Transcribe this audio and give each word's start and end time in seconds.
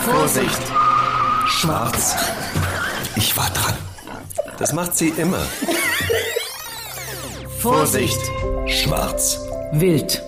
Vorsicht! 0.00 0.62
Schwarz. 1.46 2.16
Ich 3.16 3.36
war 3.36 3.50
dran. 3.50 3.74
Das 4.58 4.72
macht 4.72 4.96
sie 4.96 5.08
immer. 5.10 5.44
Vorsicht! 7.58 8.20
Schwarz. 8.66 9.38
Wild. 9.72 10.22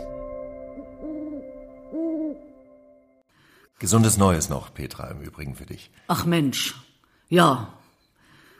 Gesundes 3.78 4.18
Neues 4.18 4.50
noch, 4.50 4.74
Petra, 4.74 5.08
im 5.08 5.22
Übrigen 5.22 5.54
für 5.54 5.64
dich. 5.64 5.90
Ach 6.06 6.26
Mensch. 6.26 6.74
Ja. 7.30 7.72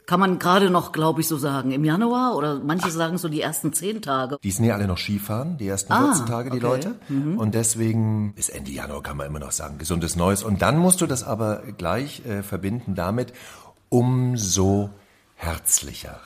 Kann 0.06 0.18
man 0.18 0.38
gerade 0.40 0.70
noch, 0.70 0.90
glaube 0.92 1.20
ich, 1.20 1.28
so 1.28 1.36
sagen. 1.38 1.70
Im 1.70 1.84
Januar 1.84 2.34
oder 2.36 2.58
manche 2.58 2.90
sagen 2.90 3.16
so 3.18 3.28
die 3.28 3.40
ersten 3.40 3.72
zehn 3.72 4.02
Tage. 4.02 4.38
Die 4.42 4.50
sind 4.50 4.64
ja 4.64 4.74
alle 4.74 4.88
noch 4.88 4.98
Skifahren, 4.98 5.56
die 5.56 5.68
ersten 5.68 5.92
Ah, 5.92 6.06
14 6.14 6.26
Tage, 6.26 6.50
die 6.50 6.56
okay. 6.56 6.66
Leute. 6.66 6.94
Und 7.36 7.54
deswegen 7.54 8.32
bis 8.34 8.48
Ende 8.48 8.70
Januar 8.72 9.02
kann 9.02 9.16
man 9.16 9.26
immer 9.28 9.38
noch 9.38 9.52
sagen, 9.52 9.78
gesundes 9.78 10.16
Neues. 10.16 10.42
Und 10.42 10.62
dann 10.62 10.78
musst 10.78 11.00
du 11.00 11.06
das 11.06 11.22
aber 11.22 11.62
gleich 11.78 12.27
äh, 12.27 12.42
verbinden 12.42 12.94
damit, 12.96 13.32
umso 13.88 14.91
herzlicher. 15.36 16.20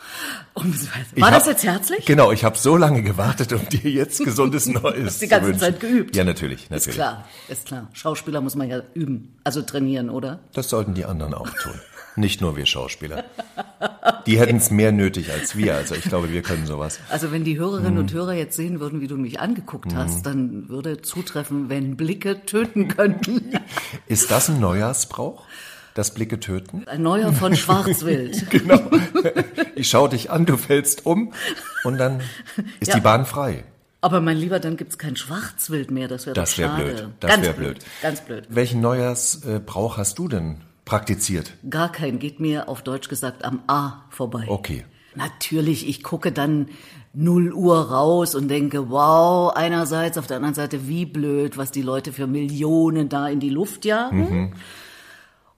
Umso- 0.55 0.89
Ich 1.15 1.23
War 1.23 1.31
das 1.31 1.45
hab- 1.45 1.51
jetzt 1.53 1.65
herzlich? 1.65 2.05
Genau, 2.05 2.33
ich 2.33 2.45
habe 2.45 2.57
so 2.59 2.77
lange 2.77 3.03
gewartet, 3.03 3.53
um 3.53 3.69
dir 3.69 3.91
jetzt 3.91 4.25
gesundes 4.25 4.67
Neues 4.83 5.07
Hast 5.07 5.23
die 5.23 5.27
zu 5.27 5.31
ganze. 5.31 5.59
Zeit 5.59 5.79
geübt. 5.81 6.17
Ja, 6.17 6.25
natürlich, 6.25 6.65
Ist 6.65 6.71
natürlich. 6.71 6.95
klar, 6.97 7.25
ist 7.49 7.67
klar. 7.67 7.89
Schauspieler 7.93 8.41
muss 8.41 8.57
man 8.57 8.69
ja 8.69 8.81
üben, 8.95 9.37
also 9.45 9.63
trainieren, 9.63 10.11
oder? 10.11 10.41
Das 10.53 10.69
sollten 10.69 10.95
die 10.95 11.05
anderen 11.05 11.35
auch 11.35 11.49
tun. 11.51 11.75
Nicht 12.17 12.41
nur 12.41 12.57
wir 12.57 12.65
Schauspieler. 12.67 13.25
Die 14.27 14.39
hätten 14.39 14.57
es 14.59 14.71
mehr 14.71 14.93
nötig 14.93 15.33
als 15.33 15.57
wir. 15.57 15.75
Also 15.75 15.95
ich 15.95 16.03
glaube, 16.05 16.31
wir 16.33 16.43
können 16.43 16.67
sowas. 16.67 17.01
Also 17.09 17.33
wenn 17.33 17.43
die 17.45 17.59
Hörerinnen 17.59 17.95
Mhm. 17.95 17.99
und 18.01 18.13
Hörer 18.13 18.35
jetzt 18.35 18.57
sehen 18.57 18.79
würden, 18.81 19.01
wie 19.01 19.09
du 19.09 19.17
mich 19.17 19.41
angeguckt 19.41 19.95
hast, 19.95 20.25
dann 20.25 20.69
würde 20.69 21.03
zutreffen, 21.03 21.69
wenn 21.69 21.97
Blicke 21.97 22.45
töten 22.47 22.89
könnten. 22.89 23.51
Ist 24.07 24.31
das 24.31 24.49
ein 24.49 24.61
Neujahrsbrauch? 24.61 25.45
Das 25.95 26.13
Blicke 26.15 26.41
töten? 26.41 26.87
Ein 26.89 27.03
neuer 27.03 27.33
von 27.33 27.55
Schwarzwild. 27.57 28.49
Genau. 28.51 28.81
Ich 29.75 29.89
schaue 29.89 30.09
dich 30.09 30.31
an, 30.31 30.47
du 30.47 30.57
fällst 30.57 31.07
um 31.07 31.33
und 31.85 31.99
dann 31.99 32.21
ist 32.81 32.89
Ja. 32.89 32.95
die 32.97 33.01
Bahn 33.01 33.27
frei. 33.27 33.65
Aber 34.01 34.21
mein 34.21 34.37
Lieber, 34.37 34.61
dann 34.61 34.77
gibt's 34.77 34.99
kein 34.99 35.17
Schwarzwild 35.17 35.91
mehr, 35.91 36.09
das 36.09 36.27
wäre 36.27 36.35
Das 36.35 36.55
schade. 36.55 36.83
blöd. 36.85 37.09
Das 37.21 37.41
wäre 37.41 37.55
blöd. 37.55 37.79
Ganz 38.03 38.21
blöd. 38.21 38.45
Welchen 38.51 38.81
Neujahrsbrauch 38.81 39.97
hast 39.97 40.19
du 40.19 40.29
denn 40.29 40.61
praktiziert? 40.85 41.55
Gar 41.69 41.91
kein, 41.93 42.19
geht 42.19 42.41
mir 42.41 42.69
auf 42.69 42.83
Deutsch 42.83 43.09
gesagt 43.09 43.45
am 43.45 43.63
A 43.67 44.05
vorbei. 44.11 44.45
Okay. 44.49 44.85
Natürlich, 45.15 45.89
ich 45.89 46.03
gucke 46.03 46.33
dann 46.33 46.69
0 47.13 47.53
Uhr 47.53 47.91
raus 47.91 48.35
und 48.35 48.49
denke, 48.49 48.91
wow, 48.91 49.55
einerseits, 49.55 50.19
auf 50.19 50.27
der 50.27 50.39
anderen 50.39 50.55
Seite, 50.55 50.89
wie 50.89 51.07
blöd, 51.07 51.57
was 51.57 51.71
die 51.71 51.83
Leute 51.83 52.13
für 52.13 52.27
Millionen 52.27 53.09
da 53.09 53.29
in 53.29 53.39
die 53.39 53.51
Luft 53.51 53.85
jagen. 53.85 54.55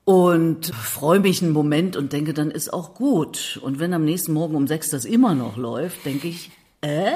Und 0.05 0.67
freue 0.67 1.19
mich 1.19 1.43
einen 1.43 1.53
Moment 1.53 1.97
und 1.97 2.13
denke, 2.13 2.33
dann 2.33 2.51
ist 2.51 2.73
auch 2.73 2.95
gut. 2.95 3.59
Und 3.63 3.81
wenn 3.81 3.93
am 3.93 4.05
nächsten 4.05 4.33
Morgen 4.33 4.55
um 4.55 4.69
sechs 4.69 4.91
das 4.91 5.05
immer 5.05 5.35
noch 5.35 5.57
läuft, 5.57 6.05
denke 6.05 6.29
ich, 6.29 6.51
äh? 6.81 7.13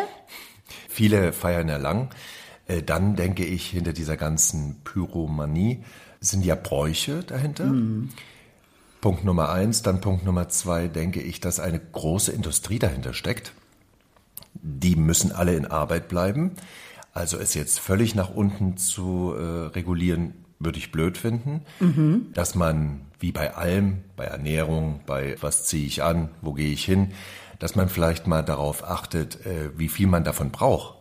Viele 0.89 1.33
feiern 1.33 1.69
ja 1.69 1.77
lang. 1.77 2.11
Äh, 2.67 2.83
Dann 2.83 3.17
denke 3.17 3.45
ich, 3.45 3.67
hinter 3.67 3.93
dieser 3.93 4.17
ganzen 4.17 4.81
Pyromanie 4.85 5.85
sind 6.21 6.45
ja 6.45 6.55
Bräuche 6.55 7.23
dahinter. 7.25 7.65
Punkt 9.01 9.25
Nummer 9.25 9.51
eins. 9.51 9.83
Dann 9.83 10.01
Punkt 10.01 10.25
Nummer 10.25 10.49
zwei 10.49 10.89
denke 10.89 11.21
ich, 11.21 11.41
dass 11.41 11.59
eine 11.61 11.81
große 11.81 12.33
Industrie 12.33 12.79
dahinter 12.79 13.15
steckt. 13.15 13.53
Die 14.55 14.97
müssen 14.97 15.33
alle 15.33 15.55
in 15.57 15.67
Arbeit 15.67 16.09
bleiben. 16.09 16.53
Also 17.13 17.39
es 17.39 17.55
jetzt 17.55 17.81
völlig 17.81 18.15
nach 18.15 18.31
unten 18.31 18.77
zu 18.77 19.35
äh, 19.37 19.67
regulieren, 19.69 20.35
würde 20.59 20.79
ich 20.79 20.93
blöd 20.93 21.17
finden. 21.17 21.63
Dass 22.35 22.55
man, 22.55 23.01
wie 23.19 23.33
bei 23.33 23.55
allem, 23.55 24.03
bei 24.17 24.25
Ernährung, 24.25 25.01
bei 25.07 25.37
was 25.41 25.65
ziehe 25.65 25.87
ich 25.87 26.03
an, 26.03 26.29
wo 26.43 26.53
gehe 26.53 26.73
ich 26.73 26.85
hin, 26.85 27.13
dass 27.59 27.75
man 27.75 27.89
vielleicht 27.89 28.27
mal 28.27 28.43
darauf 28.43 28.85
achtet, 28.85 29.45
äh, 29.47 29.71
wie 29.77 29.89
viel 29.89 30.07
man 30.07 30.25
davon 30.25 30.51
braucht. 30.51 31.00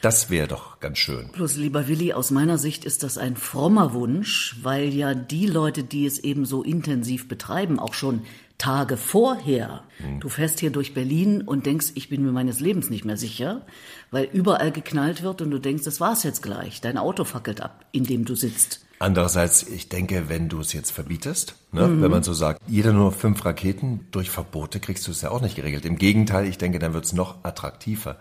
Das 0.00 0.30
wäre 0.30 0.48
doch 0.48 0.80
ganz 0.80 0.98
schön. 0.98 1.28
Bloß, 1.32 1.56
lieber 1.56 1.86
Willi, 1.86 2.12
aus 2.12 2.30
meiner 2.30 2.58
Sicht 2.58 2.84
ist 2.84 3.02
das 3.02 3.18
ein 3.18 3.36
frommer 3.36 3.92
Wunsch, 3.92 4.56
weil 4.62 4.88
ja 4.88 5.14
die 5.14 5.46
Leute, 5.46 5.84
die 5.84 6.06
es 6.06 6.18
eben 6.18 6.46
so 6.46 6.62
intensiv 6.62 7.28
betreiben, 7.28 7.78
auch 7.78 7.94
schon 7.94 8.22
Tage 8.60 8.98
vorher. 8.98 9.84
Du 10.20 10.28
fährst 10.28 10.60
hier 10.60 10.70
durch 10.70 10.92
Berlin 10.92 11.40
und 11.40 11.64
denkst, 11.64 11.92
ich 11.94 12.10
bin 12.10 12.22
mir 12.22 12.32
meines 12.32 12.60
Lebens 12.60 12.90
nicht 12.90 13.06
mehr 13.06 13.16
sicher, 13.16 13.62
weil 14.10 14.28
überall 14.32 14.70
geknallt 14.70 15.22
wird 15.22 15.40
und 15.40 15.50
du 15.50 15.58
denkst, 15.58 15.84
das 15.84 15.98
war's 15.98 16.22
jetzt 16.24 16.42
gleich. 16.42 16.82
Dein 16.82 16.98
Auto 16.98 17.24
fackelt 17.24 17.62
ab, 17.62 17.86
in 17.92 18.04
dem 18.04 18.26
du 18.26 18.34
sitzt. 18.34 18.84
Andererseits, 18.98 19.62
ich 19.62 19.88
denke, 19.88 20.28
wenn 20.28 20.50
du 20.50 20.60
es 20.60 20.74
jetzt 20.74 20.90
verbietest, 20.90 21.54
ne, 21.72 22.02
wenn 22.02 22.10
man 22.10 22.22
so 22.22 22.34
sagt, 22.34 22.60
jeder 22.66 22.92
nur 22.92 23.12
fünf 23.12 23.42
Raketen, 23.46 24.06
durch 24.10 24.28
Verbote 24.28 24.78
kriegst 24.78 25.06
du 25.06 25.10
es 25.12 25.22
ja 25.22 25.30
auch 25.30 25.40
nicht 25.40 25.56
geregelt. 25.56 25.86
Im 25.86 25.96
Gegenteil, 25.96 26.46
ich 26.46 26.58
denke, 26.58 26.78
dann 26.78 26.92
wird 26.92 27.06
es 27.06 27.14
noch 27.14 27.42
attraktiver. 27.42 28.18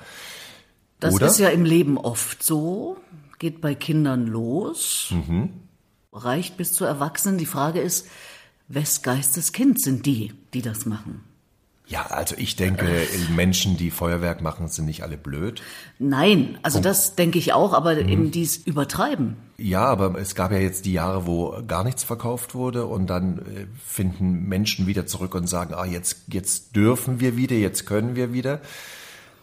Das 1.00 1.14
Oder? 1.16 1.28
ist 1.28 1.40
ja 1.40 1.50
im 1.50 1.66
Leben 1.66 1.98
oft 1.98 2.44
so, 2.44 2.98
geht 3.38 3.62
bei 3.62 3.74
Kindern 3.76 4.28
los, 4.28 5.14
reicht 6.12 6.58
bis 6.58 6.74
zu 6.74 6.84
Erwachsenen. 6.86 7.38
Die 7.38 7.46
Frage 7.46 7.80
ist, 7.80 8.08
wes 8.68 9.02
Geistes 9.02 9.54
Kind 9.54 9.82
sind 9.82 10.06
die, 10.06 10.34
die 10.54 10.62
das 10.62 10.86
machen? 10.86 11.24
Ja, 11.88 12.06
also 12.06 12.36
ich 12.38 12.56
denke, 12.56 13.08
Menschen, 13.36 13.76
die 13.76 13.90
Feuerwerk 13.90 14.42
machen, 14.42 14.68
sind 14.68 14.86
nicht 14.86 15.02
alle 15.02 15.18
blöd. 15.18 15.64
Nein, 15.98 16.60
also 16.62 16.80
das 16.80 17.16
denke 17.16 17.40
ich 17.40 17.52
auch, 17.54 17.74
aber 17.74 17.96
Mhm. 17.96 18.10
eben 18.10 18.32
dies 18.32 18.58
übertreiben. 18.58 19.38
Ja, 19.58 19.86
aber 19.86 20.14
es 20.20 20.36
gab 20.36 20.52
ja 20.52 20.60
jetzt 20.60 20.86
die 20.86 20.94
Jahre, 20.94 21.26
wo 21.26 21.64
gar 21.68 21.84
nichts 21.84 22.04
verkauft 22.04 22.54
wurde 22.54 22.86
und 22.86 23.08
dann 23.08 23.40
äh, 23.40 23.66
finden 23.84 24.48
Menschen 24.48 24.86
wieder 24.86 25.08
zurück 25.08 25.34
und 25.34 25.48
sagen, 25.48 25.74
ah, 25.74 25.86
jetzt, 25.86 26.18
jetzt 26.32 26.76
dürfen 26.76 27.20
wir 27.22 27.36
wieder, 27.38 27.56
jetzt 27.56 27.88
können 27.88 28.16
wir 28.16 28.34
wieder. 28.34 28.62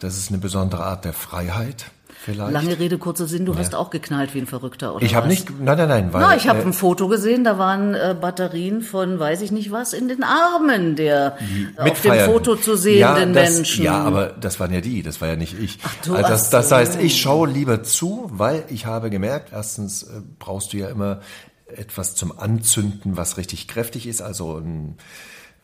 Das 0.00 0.16
ist 0.16 0.30
eine 0.30 0.38
besondere 0.38 0.84
Art 0.84 1.04
der 1.04 1.12
Freiheit 1.12 1.86
vielleicht. 2.26 2.52
Lange 2.52 2.78
Rede, 2.78 2.98
kurzer 2.98 3.26
Sinn, 3.26 3.46
du 3.46 3.56
hast 3.56 3.74
auch 3.74 3.90
geknallt 3.90 4.34
wie 4.34 4.40
ein 4.40 4.46
Verrückter, 4.46 4.94
oder 4.94 5.04
ich 5.04 5.14
habe 5.14 5.28
nicht, 5.28 5.48
nein, 5.60 5.78
nein, 5.78 5.88
nein, 5.88 6.12
weil 6.12 6.20
Na, 6.20 6.36
ich 6.36 6.48
habe 6.48 6.60
äh, 6.60 6.64
ein 6.64 6.72
Foto 6.72 7.08
gesehen, 7.08 7.44
da 7.44 7.56
waren 7.58 7.94
äh, 7.94 8.16
Batterien 8.20 8.82
von 8.82 9.18
weiß 9.18 9.42
ich 9.42 9.52
nicht 9.52 9.70
was 9.70 9.92
in 9.92 10.08
den 10.08 10.24
Armen 10.24 10.96
der 10.96 11.32
auf 11.32 11.38
dem 11.38 11.84
mitfeiern. 11.84 12.30
Foto 12.30 12.56
zu 12.56 12.72
ja, 12.72 12.76
sehenden 12.76 13.32
das, 13.32 13.54
Menschen. 13.54 13.84
Ja, 13.84 14.02
aber 14.02 14.26
das 14.28 14.58
waren 14.58 14.72
ja 14.72 14.80
die, 14.80 15.02
das 15.02 15.20
war 15.20 15.28
ja 15.28 15.36
nicht 15.36 15.58
ich. 15.58 15.78
Ach 15.82 15.94
du, 16.04 16.14
also 16.14 16.28
das, 16.28 16.50
das 16.50 16.72
heißt, 16.72 17.00
ich 17.00 17.20
schaue 17.20 17.48
lieber 17.48 17.82
zu, 17.82 18.26
weil 18.32 18.64
ich 18.68 18.86
habe 18.86 19.10
gemerkt, 19.10 19.50
erstens 19.52 20.02
äh, 20.02 20.20
brauchst 20.38 20.72
du 20.72 20.78
ja 20.78 20.88
immer 20.88 21.20
etwas 21.68 22.14
zum 22.14 22.36
Anzünden, 22.36 23.16
was 23.16 23.36
richtig 23.36 23.68
kräftig 23.68 24.06
ist, 24.06 24.22
also 24.22 24.58
ein 24.58 24.96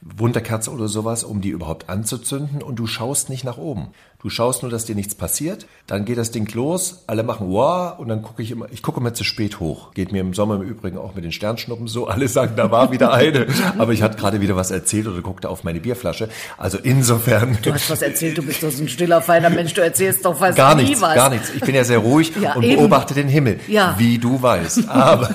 Wunderkerze 0.05 0.71
oder 0.73 0.89
sowas, 0.89 1.23
um 1.23 1.41
die 1.41 1.51
überhaupt 1.51 1.89
anzuzünden 1.89 2.61
und 2.61 2.77
du 2.77 2.87
schaust 2.89 3.31
nicht 3.31 3.45
nach 3.45 3.57
oben. 3.57 3.89
Du 4.21 4.31
schaust 4.31 4.63
nur, 4.63 4.71
dass 4.71 4.85
dir 4.85 4.95
nichts 4.95 5.15
passiert, 5.17 5.67
dann 5.89 6.05
geht 6.05 6.17
das 6.19 6.31
Ding 6.31 6.53
los, 6.55 7.03
alle 7.09 7.23
machen 7.25 7.49
wow 7.51 7.99
und 7.99 8.09
dann 8.09 8.23
gucke 8.23 8.43
ich 8.43 8.51
immer, 8.53 8.67
ich 8.71 8.83
gucke 8.83 9.01
immer 9.01 9.15
zu 9.15 9.25
spät 9.25 9.59
hoch. 9.59 9.93
Geht 9.95 10.13
mir 10.13 10.21
im 10.21 10.33
Sommer 10.35 10.57
im 10.57 10.63
Übrigen 10.63 10.97
auch 10.99 11.15
mit 11.15 11.25
den 11.25 11.33
Sternschnuppen 11.33 11.89
so, 11.89 12.07
alle 12.07 12.29
sagen, 12.29 12.53
da 12.57 12.71
war 12.71 12.93
wieder 12.93 13.13
eine, 13.13 13.47
aber 13.79 13.93
ich 13.93 14.03
hatte 14.03 14.17
gerade 14.17 14.41
wieder 14.41 14.55
was 14.57 14.71
erzählt 14.71 15.07
oder 15.09 15.21
guckte 15.23 15.49
auf 15.49 15.65
meine 15.65 15.81
Bierflasche. 15.81 16.29
Also 16.59 16.79
insofern 16.79 17.59
Du 17.63 17.73
hast 17.73 17.91
was 17.91 18.03
erzählt, 18.03 18.39
du 18.39 18.43
bist 18.43 18.63
doch 18.63 18.71
so 18.71 18.83
ein 18.83 18.89
stiller, 18.89 19.23
feiner 19.23 19.51
Mensch, 19.51 19.75
du 19.75 19.83
erzählst 19.83 20.25
doch 20.25 20.37
fast 20.37 20.57
gar 20.57 20.75
nichts, 20.77 21.01
was. 21.01 21.15
gar 21.15 21.31
nichts. 21.31 21.51
Ich 21.55 21.61
bin 21.63 21.75
ja 21.75 21.83
sehr 21.85 21.99
ruhig 21.99 22.33
Ja, 22.41 22.55
und 22.55 22.63
eben. 22.65 22.77
beobachte 22.77 23.15
den 23.15 23.29
Himmel, 23.29 23.59
Ja. 23.67 23.95
wie 23.99 24.19
du 24.19 24.41
weißt. 24.41 24.89
Aber, 24.89 25.31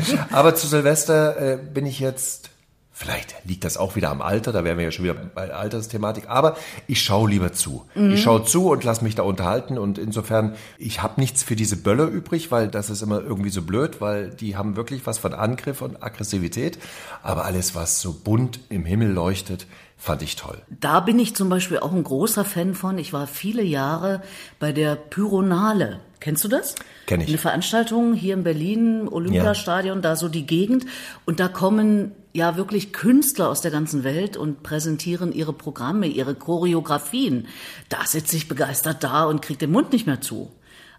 aber 0.32 0.54
zu 0.54 0.66
Silvester 0.66 1.54
äh, 1.54 1.56
bin 1.58 1.86
ich 1.86 1.98
jetzt, 2.00 2.50
vielleicht 2.98 3.36
liegt 3.44 3.62
das 3.62 3.76
auch 3.76 3.94
wieder 3.94 4.10
am 4.10 4.20
Alter, 4.20 4.50
da 4.50 4.64
wären 4.64 4.76
wir 4.76 4.84
ja 4.84 4.90
schon 4.90 5.04
wieder 5.04 5.14
bei 5.14 5.54
Altersthematik, 5.54 6.28
aber 6.28 6.56
ich 6.88 7.00
schaue 7.00 7.30
lieber 7.30 7.52
zu. 7.52 7.84
Mhm. 7.94 8.14
Ich 8.14 8.22
schaue 8.22 8.44
zu 8.44 8.70
und 8.70 8.82
lass 8.82 9.02
mich 9.02 9.14
da 9.14 9.22
unterhalten 9.22 9.78
und 9.78 9.98
insofern, 9.98 10.56
ich 10.78 11.00
habe 11.00 11.20
nichts 11.20 11.44
für 11.44 11.54
diese 11.54 11.76
Böller 11.76 12.06
übrig, 12.06 12.50
weil 12.50 12.66
das 12.66 12.90
ist 12.90 13.02
immer 13.02 13.20
irgendwie 13.20 13.50
so 13.50 13.62
blöd, 13.62 14.00
weil 14.00 14.30
die 14.30 14.56
haben 14.56 14.74
wirklich 14.74 15.06
was 15.06 15.18
von 15.18 15.32
Angriff 15.32 15.80
und 15.80 16.02
Aggressivität, 16.02 16.80
aber 17.22 17.44
alles, 17.44 17.76
was 17.76 18.00
so 18.00 18.12
bunt 18.12 18.58
im 18.68 18.84
Himmel 18.84 19.12
leuchtet, 19.12 19.68
fand 19.96 20.22
ich 20.22 20.34
toll. 20.34 20.58
Da 20.68 20.98
bin 20.98 21.20
ich 21.20 21.36
zum 21.36 21.48
Beispiel 21.48 21.78
auch 21.78 21.92
ein 21.92 22.02
großer 22.04 22.44
Fan 22.44 22.74
von. 22.74 22.98
Ich 22.98 23.12
war 23.12 23.26
viele 23.28 23.62
Jahre 23.62 24.22
bei 24.58 24.72
der 24.72 24.96
Pyronale. 24.96 26.00
Kennst 26.20 26.42
du 26.42 26.48
das? 26.48 26.74
Kenn 27.06 27.20
ich. 27.20 27.28
Eine 27.28 27.38
Veranstaltung 27.38 28.14
hier 28.14 28.34
in 28.34 28.42
Berlin, 28.42 29.08
Olympiastadion, 29.08 30.02
da 30.02 30.16
so 30.16 30.28
die 30.28 30.46
Gegend. 30.46 30.86
Und 31.26 31.38
da 31.38 31.48
kommen 31.48 32.12
ja 32.32 32.56
wirklich 32.56 32.92
Künstler 32.92 33.48
aus 33.48 33.60
der 33.60 33.70
ganzen 33.70 34.04
Welt 34.04 34.36
und 34.36 34.62
präsentieren 34.62 35.32
ihre 35.32 35.52
Programme, 35.52 36.06
ihre 36.06 36.34
Choreografien. 36.34 37.46
Da 37.88 38.04
sitze 38.04 38.36
ich 38.36 38.48
begeistert 38.48 39.02
da 39.04 39.24
und 39.24 39.42
krieg 39.42 39.58
den 39.58 39.70
Mund 39.72 39.92
nicht 39.92 40.06
mehr 40.06 40.20
zu. 40.20 40.50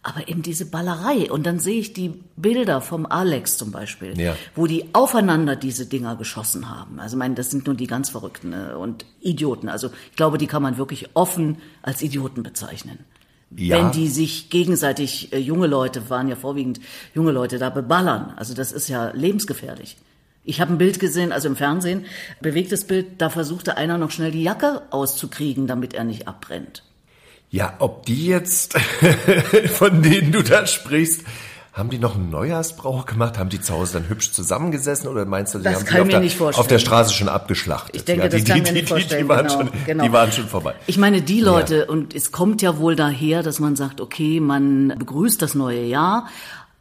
Aber 0.01 0.29
eben 0.29 0.41
diese 0.41 0.65
Ballerei. 0.65 1.29
Und 1.29 1.45
dann 1.45 1.59
sehe 1.59 1.79
ich 1.79 1.91
die 1.91 2.13
Bilder 2.37 2.79
vom 2.79 3.05
Alex 3.05 3.57
zum 3.57 3.71
Beispiel, 3.71 4.17
Ja. 4.19 4.35
wo 4.55 4.65
die 4.65 4.85
aufeinander 4.93 5.57
diese 5.57 5.85
Dinger 5.87 6.15
geschossen 6.15 6.69
haben. 6.69 6.99
Also 7.01 7.15
ich 7.15 7.19
meine, 7.19 7.35
das 7.35 7.51
sind 7.51 7.65
nur 7.67 7.75
die 7.75 7.87
ganz 7.87 8.09
Verrückten 8.09 8.53
äh, 8.53 8.73
und 8.75 9.05
Idioten. 9.19 9.67
Also 9.67 9.89
ich 10.09 10.15
glaube, 10.15 10.37
die 10.37 10.47
kann 10.47 10.63
man 10.63 10.77
wirklich 10.77 11.09
offen 11.15 11.57
als 11.81 12.01
Idioten 12.01 12.43
bezeichnen. 12.43 12.99
Ja. 13.55 13.77
wenn 13.77 13.91
die 13.91 14.07
sich 14.09 14.51
gegenseitig, 14.51 15.33
äh, 15.33 15.39
junge 15.39 15.65
Leute, 15.65 16.07
waren 16.11 16.27
ja 16.27 16.35
vorwiegend 16.35 16.79
junge 17.15 17.31
Leute, 17.31 17.57
da 17.57 17.69
beballern. 17.71 18.31
Also 18.35 18.53
das 18.53 18.71
ist 18.71 18.89
ja 18.89 19.09
lebensgefährlich. 19.09 19.97
Ich 20.43 20.61
habe 20.61 20.73
ein 20.73 20.77
Bild 20.77 20.99
gesehen, 20.99 21.31
also 21.31 21.47
im 21.47 21.55
Fernsehen, 21.55 22.05
bewegtes 22.41 22.85
Bild, 22.85 23.21
da 23.21 23.29
versuchte 23.29 23.77
einer 23.77 23.97
noch 23.97 24.11
schnell 24.11 24.31
die 24.31 24.43
Jacke 24.43 24.81
auszukriegen, 24.89 25.67
damit 25.67 25.93
er 25.93 26.03
nicht 26.03 26.27
abbrennt. 26.27 26.83
Ja, 27.51 27.73
ob 27.79 28.05
die 28.05 28.27
jetzt, 28.27 28.77
von 29.69 30.01
denen 30.01 30.31
du 30.31 30.43
da 30.43 30.67
sprichst, 30.67 31.23
haben 31.79 31.89
die 31.89 31.97
noch 31.97 32.15
einen 32.15 32.29
Neujahrsbrauch 32.29 33.05
gemacht? 33.05 33.37
Haben 33.37 33.49
die 33.49 33.61
zu 33.61 33.73
Hause 33.73 33.93
dann 33.99 34.09
hübsch 34.09 34.31
zusammengesessen 34.31 35.07
oder 35.07 35.25
meinst 35.25 35.53
du, 35.53 35.59
die 35.59 35.63
Das 35.63 35.75
haben 35.75 36.09
kann 36.09 36.23
ich 36.23 36.41
auf, 36.41 36.51
der, 36.51 36.59
auf 36.59 36.67
der 36.67 36.79
Straße 36.79 37.13
schon 37.13 37.29
abgeschlachtet? 37.29 37.95
Ich 37.95 38.05
denke, 38.05 38.23
ja, 38.23 38.29
das 38.29 38.43
die, 38.43 38.51
kann 38.51 38.63
die, 38.63 38.73
die, 38.73 38.81
die, 38.83 39.07
die, 39.07 39.27
waren 39.29 39.47
genau, 39.47 39.59
schon, 39.59 39.69
genau. 39.85 40.03
die 40.03 40.11
waren 40.11 40.31
schon 40.31 40.47
vorbei. 40.47 40.75
Ich 40.87 40.97
meine, 40.97 41.21
die 41.21 41.39
Leute, 41.39 41.85
und 41.85 42.15
es 42.15 42.31
kommt 42.31 42.61
ja 42.61 42.77
wohl 42.79 42.95
daher, 42.95 43.43
dass 43.43 43.59
man 43.59 43.75
sagt, 43.75 44.01
okay, 44.01 44.39
man 44.39 44.93
begrüßt 44.97 45.41
das 45.41 45.55
neue 45.55 45.85
Jahr, 45.85 46.27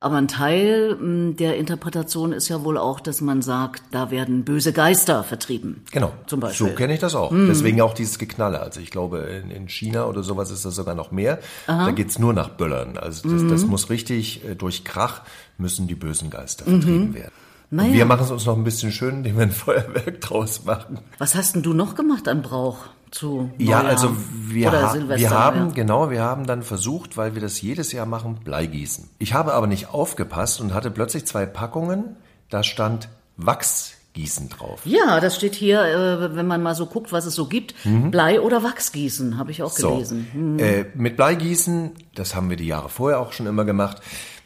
aber 0.01 0.17
ein 0.17 0.29
Teil 0.29 0.95
mh, 0.97 1.33
der 1.37 1.57
Interpretation 1.57 2.33
ist 2.33 2.49
ja 2.49 2.63
wohl 2.65 2.79
auch, 2.79 3.01
dass 3.01 3.21
man 3.21 3.43
sagt, 3.43 3.83
da 3.91 4.11
werden 4.11 4.45
böse 4.45 4.73
Geister 4.73 5.25
vertrieben. 5.25 5.83
Genau. 5.91 6.13
Zum 6.27 6.41
Beispiel. 6.41 6.67
Hm. 6.69 6.73
So 6.73 6.77
kenne 6.79 6.95
ich 6.95 7.01
das 7.01 7.15
auch. 7.15 7.33
Deswegen 7.33 7.81
auch 7.81 7.95
dieses 7.95 8.19
Geknalle. 8.19 8.61
Also 8.61 8.81
ich 8.81 8.91
glaube, 8.91 9.19
in, 9.19 9.51
in 9.51 9.69
China 9.69 10.07
oder 10.07 10.23
sowas 10.23 10.51
ist 10.51 10.65
das 10.65 10.75
sogar 10.77 10.95
noch 10.95 11.11
mehr. 11.11 11.39
Da 11.67 11.91
geht's 11.91 12.19
nur 12.19 12.33
nach 12.33 12.51
Böllern. 12.51 12.97
Also 12.97 13.29
das, 13.29 13.43
Mhm. 13.43 13.49
das 13.51 13.65
muss 13.67 13.91
richtig, 13.91 14.45
äh, 14.45 14.55
durch 14.55 14.85
Krach 14.85 15.23
müssen 15.59 15.89
die 15.89 15.95
bösen 15.97 16.31
Geister 16.31 16.65
vertrieben 16.65 17.15
werden. 17.15 17.33
Mhm. 17.71 17.77
Naja. 17.77 17.93
wir 17.93 18.05
machen 18.07 18.25
es 18.25 18.31
uns 18.31 18.47
noch 18.47 18.57
ein 18.57 18.65
bisschen 18.65 18.93
schön, 18.93 19.17
indem 19.17 19.37
wir 19.37 19.43
ein 19.43 19.51
Feuerwerk 19.65 20.21
draus 20.21 20.65
machen. 20.65 21.01
Was 21.19 21.35
hast 21.35 21.55
denn 21.55 21.63
du 21.63 21.75
noch 21.75 21.95
gemacht 21.95 22.27
an 22.29 22.43
Brauch 22.43 22.79
zu 23.11 23.51
Ja, 23.59 23.79
Neujahr? 23.79 23.85
also 23.93 24.17
wir, 24.49 24.69
Oder 24.69 24.83
ha 24.83 24.93
Silvester, 24.93 25.21
wir 25.31 25.31
haben, 25.39 25.59
Neujahr? 25.61 25.75
genau, 25.75 26.11
wir 26.11 26.23
haben 26.23 26.47
dann 26.47 26.63
versucht, 26.63 27.17
weil 27.17 27.35
wir 27.35 27.43
das 27.43 27.61
jedes 27.61 27.93
Jahr 27.93 28.07
machen, 28.07 28.39
Bleigießen. 28.45 29.09
Ich 29.19 29.35
habe 29.35 29.55
aber 29.55 29.67
nicht 29.67 29.93
aufgepasst 29.93 30.61
und 30.61 30.73
hatte 30.75 30.91
plötzlich 30.91 31.27
zwei 31.27 31.45
Packungen, 31.47 32.17
da 32.51 32.63
stand 32.63 33.09
Wachsgießen 33.37 34.49
drauf. 34.49 34.81
Ja, 34.85 35.21
das 35.21 35.37
steht 35.37 35.55
hier, 35.55 35.83
äh, 35.83 36.37
wenn 36.37 36.47
man 36.47 36.63
mal 36.63 36.75
so 36.75 36.87
guckt, 36.87 37.13
was 37.13 37.25
es 37.27 37.35
so 37.35 37.47
gibt. 37.47 37.75
Blei- 38.11 38.41
oder 38.41 38.63
Wachsgießen, 38.63 39.39
habe 39.39 39.51
ich 39.51 39.63
auch 39.63 39.73
Mhm. 39.77 39.81
So, 39.83 39.91
gelesen. 39.95 40.59
äh, 40.59 40.85
mit 40.95 41.17
Bleigießen, 41.17 41.93
das 42.15 42.35
haben 42.35 42.51
wir 42.51 42.57
die 42.57 42.67
Jahre 42.67 42.89
vorher 42.89 43.21
auch 43.21 43.33
schon 43.33 43.47
immer 43.47 43.65
gemacht. 43.65 44.01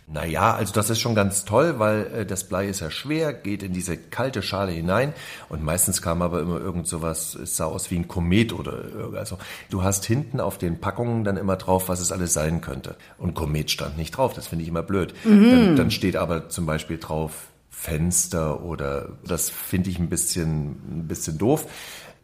Naja, 0.07 0.55
also 0.55 0.75
das 0.75 0.91
ist 0.91 1.01
schon 1.01 1.15
ganz 1.15 1.45
toll, 1.45 1.79
weil 1.79 2.07
äh, 2.15 2.27
das 2.27 2.45
Blei 2.45 2.69
ist 2.69 2.81
ja 2.81 2.91
schwer, 2.91 3.33
geht 3.33 3.63
in 3.63 3.73
diese 3.73 3.97
kalte 3.97 4.43
Schale 4.43 4.73
hinein 4.73 5.15
und 5.49 5.63
meistens 5.63 6.03
kam 6.03 6.23
aber 6.23 6.41
immer 6.41 6.61
irgend 6.61 6.87
sowas, 6.87 7.35
es 7.35 7.57
sah 7.57 7.67
aus 7.67 7.91
wie 7.91 7.97
ein 7.97 8.09
Komet 8.09 8.53
oder 8.53 8.85
also 9.15 9.39
du 9.71 9.83
hast 9.83 10.05
hinten 10.05 10.41
auf 10.41 10.59
den 10.59 10.81
Packungen 10.81 11.25
dann 11.25 11.37
immer 11.37 11.57
drauf, 11.57 11.89
was 11.89 12.01
es 12.01 12.13
alles 12.13 12.33
sein 12.35 12.61
könnte. 12.61 12.97
Und 13.17 13.35
Komet 13.35 13.71
stand 13.71 13.97
nicht 13.97 14.17
drauf, 14.17 14.35
das 14.35 14.49
finde 14.49 14.65
ich 14.65 14.69
immer 14.69 14.83
blöd. 14.83 15.15
Dann, 15.25 15.77
dann 15.77 15.91
steht 15.91 16.17
aber 16.17 16.49
zum 16.49 16.67
Beispiel 16.67 16.99
drauf 16.99 17.49
Fenster 17.83 18.63
oder 18.63 19.09
das 19.27 19.51
finde 19.51 19.91
ich 19.91 19.99
ein 19.99 20.09
bisschen, 20.09 21.01
ein 21.01 21.09
bisschen 21.09 21.37
doof. 21.39 21.67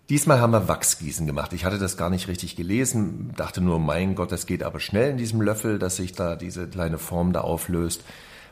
Diesmal 0.09 0.41
haben 0.41 0.53
wir 0.53 0.69
Wachsgießen 0.69 1.27
gemacht. 1.27 1.53
Ich 1.53 1.67
hatte 1.67 1.79
das 1.79 1.99
gar 1.99 2.09
nicht 2.09 2.29
richtig 2.29 2.57
gelesen, 2.57 3.33
dachte 3.37 3.61
nur, 3.61 3.79
mein 3.79 4.15
Gott, 4.15 4.33
das 4.33 4.47
geht 4.47 4.63
aber 4.63 4.81
schnell 4.81 5.11
in 5.11 5.19
diesem 5.19 5.43
Löffel, 5.43 5.79
dass 5.79 5.97
sich 5.97 6.13
da 6.13 6.35
diese 6.35 6.67
kleine 6.67 6.99
Form 6.99 7.35
da 7.35 7.43
auflöst. 7.43 8.05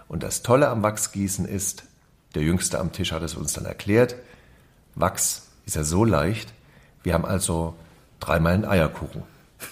Und 0.06 0.22
das 0.22 0.42
Tolle 0.42 0.68
am 0.68 0.82
Wachsgießen 0.82 1.46
ist, 1.46 1.84
der 2.34 2.42
Jüngste 2.42 2.78
am 2.78 2.92
Tisch 2.92 3.12
hat 3.12 3.22
es 3.22 3.34
uns 3.34 3.54
dann 3.54 3.64
erklärt, 3.64 4.16
Wachs 4.94 5.48
ist 5.64 5.76
ja 5.76 5.84
so 5.84 6.04
leicht. 6.04 6.52
Wir 7.02 7.14
haben 7.14 7.24
also 7.24 7.74
dreimal 8.20 8.52
einen 8.52 8.64
Eierkuchen 8.66 9.22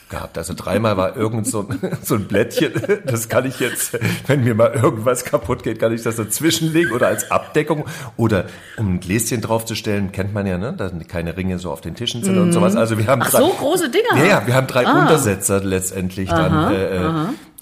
gehabt. 0.09 0.39
Also 0.39 0.55
dreimal 0.55 0.97
war 0.97 1.17
irgend 1.17 1.47
so 1.47 1.67
ein, 1.69 1.79
so 2.03 2.15
ein 2.15 2.27
Blättchen. 2.27 2.73
Das 3.05 3.29
kann 3.29 3.47
ich 3.47 3.61
jetzt, 3.61 3.99
wenn 4.27 4.45
mir 4.45 4.55
mal 4.55 4.73
irgendwas 4.73 5.25
kaputt 5.25 5.63
geht, 5.63 5.79
kann 5.79 5.93
ich 5.93 6.03
das 6.03 6.17
dazwischenlegen 6.17 6.93
oder 6.93 7.09
als 7.09 7.31
Abdeckung 7.31 7.85
oder 8.17 8.47
um 8.77 8.95
ein 8.95 9.01
Gläschen 9.01 9.41
draufzustellen, 9.41 10.13
kennt 10.13 10.33
man 10.33 10.47
ja, 10.47 10.59
ne, 10.59 10.73
dass 10.73 10.93
keine 11.09 11.37
Ringe 11.37 11.59
so 11.59 11.71
auf 11.71 11.81
den 11.81 11.95
Tischen 11.95 12.23
sind 12.23 12.39
und 12.39 12.53
sowas. 12.53 12.77
Also 12.77 12.99
wir 12.99 13.07
haben 13.07 13.23
Ach 13.23 13.31
drei, 13.31 13.39
so, 13.39 13.49
große 13.49 13.91
Dinger. 13.91 14.17
ja, 14.17 14.25
ja, 14.25 14.47
wir 14.47 14.55
haben 14.55 14.67
drei 14.67 14.87
Untersetzer 14.87 15.63
letztendlich 15.63 16.29
dann 16.29 16.73
äh, 16.73 17.07
äh, 17.07 17.13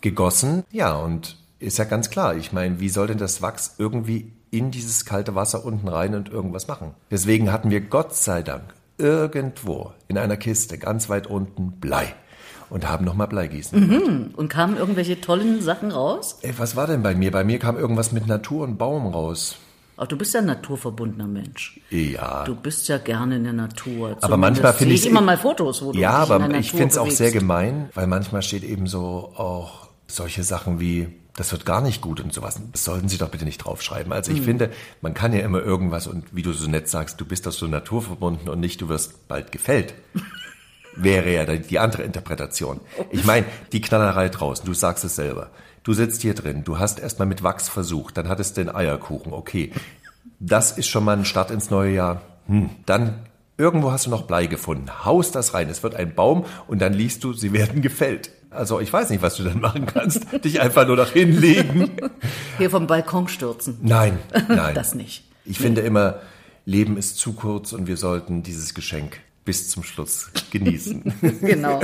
gegossen. 0.01 0.65
Ja, 0.71 0.95
und 0.95 1.37
ist 1.59 1.79
ja 1.79 1.85
ganz 1.85 2.11
klar. 2.11 2.37
Ich 2.37 2.53
meine, 2.53 2.81
wie 2.81 2.89
soll 2.89 3.07
denn 3.07 3.19
das 3.19 3.43
Wachs 3.43 3.77
irgendwie 3.79 4.33
in 4.51 4.71
dieses 4.71 5.05
kalte 5.05 5.35
Wasser 5.35 5.65
unten 5.65 5.89
rein 5.89 6.15
und 6.15 6.29
irgendwas 6.29 6.69
machen? 6.69 6.95
Deswegen 7.11 7.53
hatten 7.53 7.71
wir 7.71 7.81
Gott 7.81 8.15
sei 8.15 8.43
Dank 8.43 8.63
irgendwo 9.03 9.93
in 10.09 10.17
einer 10.17 10.37
Kiste 10.37 10.79
ganz 10.79 11.09
weit 11.09 11.27
unten 11.27 11.73
Blei 11.73 12.15
und 12.71 12.89
haben 12.89 13.05
nochmal 13.05 13.27
Bleigießen. 13.27 13.79
gemacht. 13.89 14.35
Und 14.37 14.49
kamen 14.49 14.77
irgendwelche 14.77 15.21
tollen 15.21 15.61
Sachen 15.61 15.91
raus? 15.91 16.39
Ey, 16.43 16.55
was 16.57 16.77
war 16.77 16.87
denn 16.87 17.03
bei 17.03 17.15
mir? 17.15 17.31
Bei 17.31 17.45
mir 17.45 17.59
kam 17.59 17.77
irgendwas 17.77 18.13
mit 18.13 18.27
Natur 18.27 18.65
und 18.65 18.79
Baum 18.79 19.07
raus. 19.09 19.57
Auch 19.97 20.07
du 20.07 20.17
bist 20.17 20.33
ja 20.33 20.41
ein 20.41 20.47
naturverbundener 20.47 21.27
Mensch. 21.27 21.79
Ja. 21.91 22.45
Du 22.45 22.55
bist 22.55 22.89
ja 22.89 22.99
gerne 22.99 23.37
in 23.37 23.45
der 23.45 23.53
Natur. 23.53 24.17
Aber 24.21 24.37
manchmal 24.37 24.73
finde 24.73 24.95
ich 24.95 25.03
ich 25.03 25.11
immer 25.11 25.21
mal 25.21 25.37
Fotos, 25.37 25.83
wo 25.83 25.93
du 25.93 25.99
Ja, 25.99 26.13
aber 26.13 26.49
ich 26.55 26.71
finde 26.71 26.87
es 26.89 26.99
auch 26.99 27.11
sehr 27.11 27.31
gemein, 27.31 27.91
weil 27.95 28.07
manchmal 28.07 28.43
steht 28.43 28.65
eben 28.65 28.87
so 28.87 29.33
auch 29.37 29.89
solche 30.07 30.45
Sachen 30.45 30.81
wie, 30.81 31.09
das 31.35 31.51
wird 31.53 31.65
gar 31.65 31.81
nicht 31.81 32.01
gut 32.03 32.21
und 32.21 32.33
sowas. 32.33 32.61
Das 32.73 32.85
sollten 32.85 33.09
Sie 33.09 33.19
doch 33.19 33.31
bitte 33.31 33.45
nicht 33.45 33.59
draufschreiben. 33.59 34.13
Also 34.13 34.31
ich 34.33 34.39
Hm. 34.39 34.45
finde, 34.45 34.71
man 35.01 35.15
kann 35.15 35.33
ja 35.33 35.41
immer 35.41 35.61
irgendwas 35.63 36.07
und 36.07 36.25
wie 36.35 36.43
du 36.43 36.53
so 36.53 36.69
nett 36.69 36.89
sagst, 36.89 37.21
du 37.21 37.25
bist 37.25 37.47
doch 37.47 37.53
so 37.53 37.67
naturverbunden 37.67 38.49
und 38.49 38.61
nicht, 38.61 38.81
du 38.81 38.89
wirst 38.89 39.29
bald 39.29 39.51
gefällt. 39.53 39.95
Wäre 40.95 41.33
ja 41.33 41.47
die 41.47 41.79
andere 41.79 42.03
Interpretation. 42.03 42.81
Ich 43.11 43.25
meine, 43.25 43.47
die 43.73 43.81
Knallerei 43.81 44.29
draußen, 44.29 44.67
du 44.67 44.75
sagst 44.75 45.05
es 45.05 45.17
selber. 45.17 45.51
Du 45.85 45.95
sitzt 45.95 46.21
hier 46.21 46.35
drin, 46.35 46.65
du 46.65 46.79
hast 46.79 47.01
erstmal 47.01 47.27
mit 47.27 47.43
Wachs 47.43 47.69
versucht, 47.69 48.17
dann 48.19 48.29
hattest 48.29 48.57
du 48.57 48.65
den 48.65 48.75
Eierkuchen, 48.75 49.33
okay. 49.33 49.73
Das 50.39 50.73
ist 50.77 50.89
schon 50.89 51.05
mal 51.05 51.17
ein 51.17 51.25
Start 51.25 51.51
ins 51.51 51.71
neue 51.71 51.95
Jahr. 51.95 52.21
Hm. 52.47 52.69
Dann 52.85 53.21
irgendwo 53.57 53.91
hast 53.91 54.05
du 54.07 54.11
noch 54.11 54.23
Blei 54.27 54.47
gefunden. 54.47 55.05
Haus 55.05 55.31
das 55.33 55.55
rein. 55.55 55.71
Es 55.71 55.83
wird 55.83 55.95
ein 55.95 56.15
Baum 56.15 56.45
und 56.69 56.81
dann 56.83 56.93
liest 56.93 57.25
du, 57.25 57.33
sie 57.33 57.53
werden 57.53 57.81
gefällt. 57.81 58.31
Also 58.55 58.81
ich 58.81 58.93
weiß 58.93 59.11
nicht, 59.11 59.23
was 59.23 59.37
du 59.37 59.45
dann 59.45 59.61
machen 59.61 59.87
kannst. 59.87 60.27
Dich 60.45 60.61
einfach 60.61 60.87
nur 60.87 60.97
noch 60.97 61.11
hinlegen. 61.11 61.91
Hier 62.59 62.71
vom 62.71 62.87
Balkon 62.87 63.29
stürzen. 63.29 63.79
Nein, 63.83 64.19
nein. 64.49 64.75
Das 64.75 64.95
nicht. 64.95 65.25
Ich 65.45 65.59
finde 65.59 65.81
immer, 65.81 66.21
Leben 66.65 66.97
ist 66.97 67.19
zu 67.19 67.33
kurz 67.33 67.73
und 67.73 67.87
wir 67.87 67.97
sollten 67.97 68.43
dieses 68.43 68.75
Geschenk 68.75 69.21
bis 69.45 69.69
zum 69.71 69.83
Schluss 69.83 70.31
genießen. 70.53 71.13
Genau. 71.41 71.81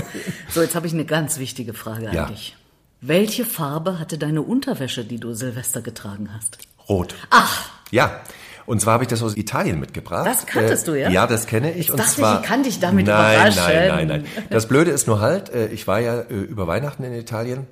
So, 0.49 0.63
jetzt 0.63 0.77
habe 0.77 0.87
ich 0.87 0.93
eine 0.93 1.05
ganz 1.05 1.39
wichtige 1.41 1.75
Frage 1.75 2.11
Ja. 2.13 2.25
an 2.27 2.33
dich. 2.33 2.57
Welche 3.01 3.45
Farbe 3.45 3.99
hatte 3.99 4.17
deine 4.19 4.43
Unterwäsche, 4.43 5.05
die 5.05 5.19
du 5.19 5.35
Silvester 5.35 5.83
getragen 5.83 6.31
hast? 6.33 6.59
Rot. 6.89 7.15
Ach. 7.31 7.69
Ja. 7.91 8.21
Und 8.69 8.83
zwar 8.83 8.95
habe 8.95 9.05
ich 9.05 9.09
das 9.09 9.23
aus 9.23 9.35
Italien 9.35 9.81
mitgebracht. 9.81 10.27
Das 10.27 10.45
kanntest 10.45 10.87
du, 10.89 10.95
ja? 10.95 11.09
Ja, 11.09 11.27
das 11.27 11.47
kenne 11.47 11.71
ich. 11.71 11.87
Jetzt 11.87 11.93
und 11.93 12.01
dachte 12.01 12.11
ich, 12.11 12.17
zwar, 12.19 12.43
ich 12.43 12.47
kann 12.47 12.63
dich 12.63 12.79
damit 12.81 13.07
nein, 13.07 13.35
überraschen. 13.35 13.63
Nein, 13.65 13.89
nein, 13.89 14.07
nein. 14.09 14.47
Das 14.51 14.69
Blöde 14.69 14.91
ist 14.91 15.07
nur 15.07 15.21
halt, 15.21 15.49
äh, 15.49 15.69
ich 15.69 15.87
war 15.87 16.01
ja 16.01 16.21
äh, 16.21 16.35
über 16.35 16.67
Weihnachten 16.67 17.03
in 17.03 17.15
Italien. 17.15 17.67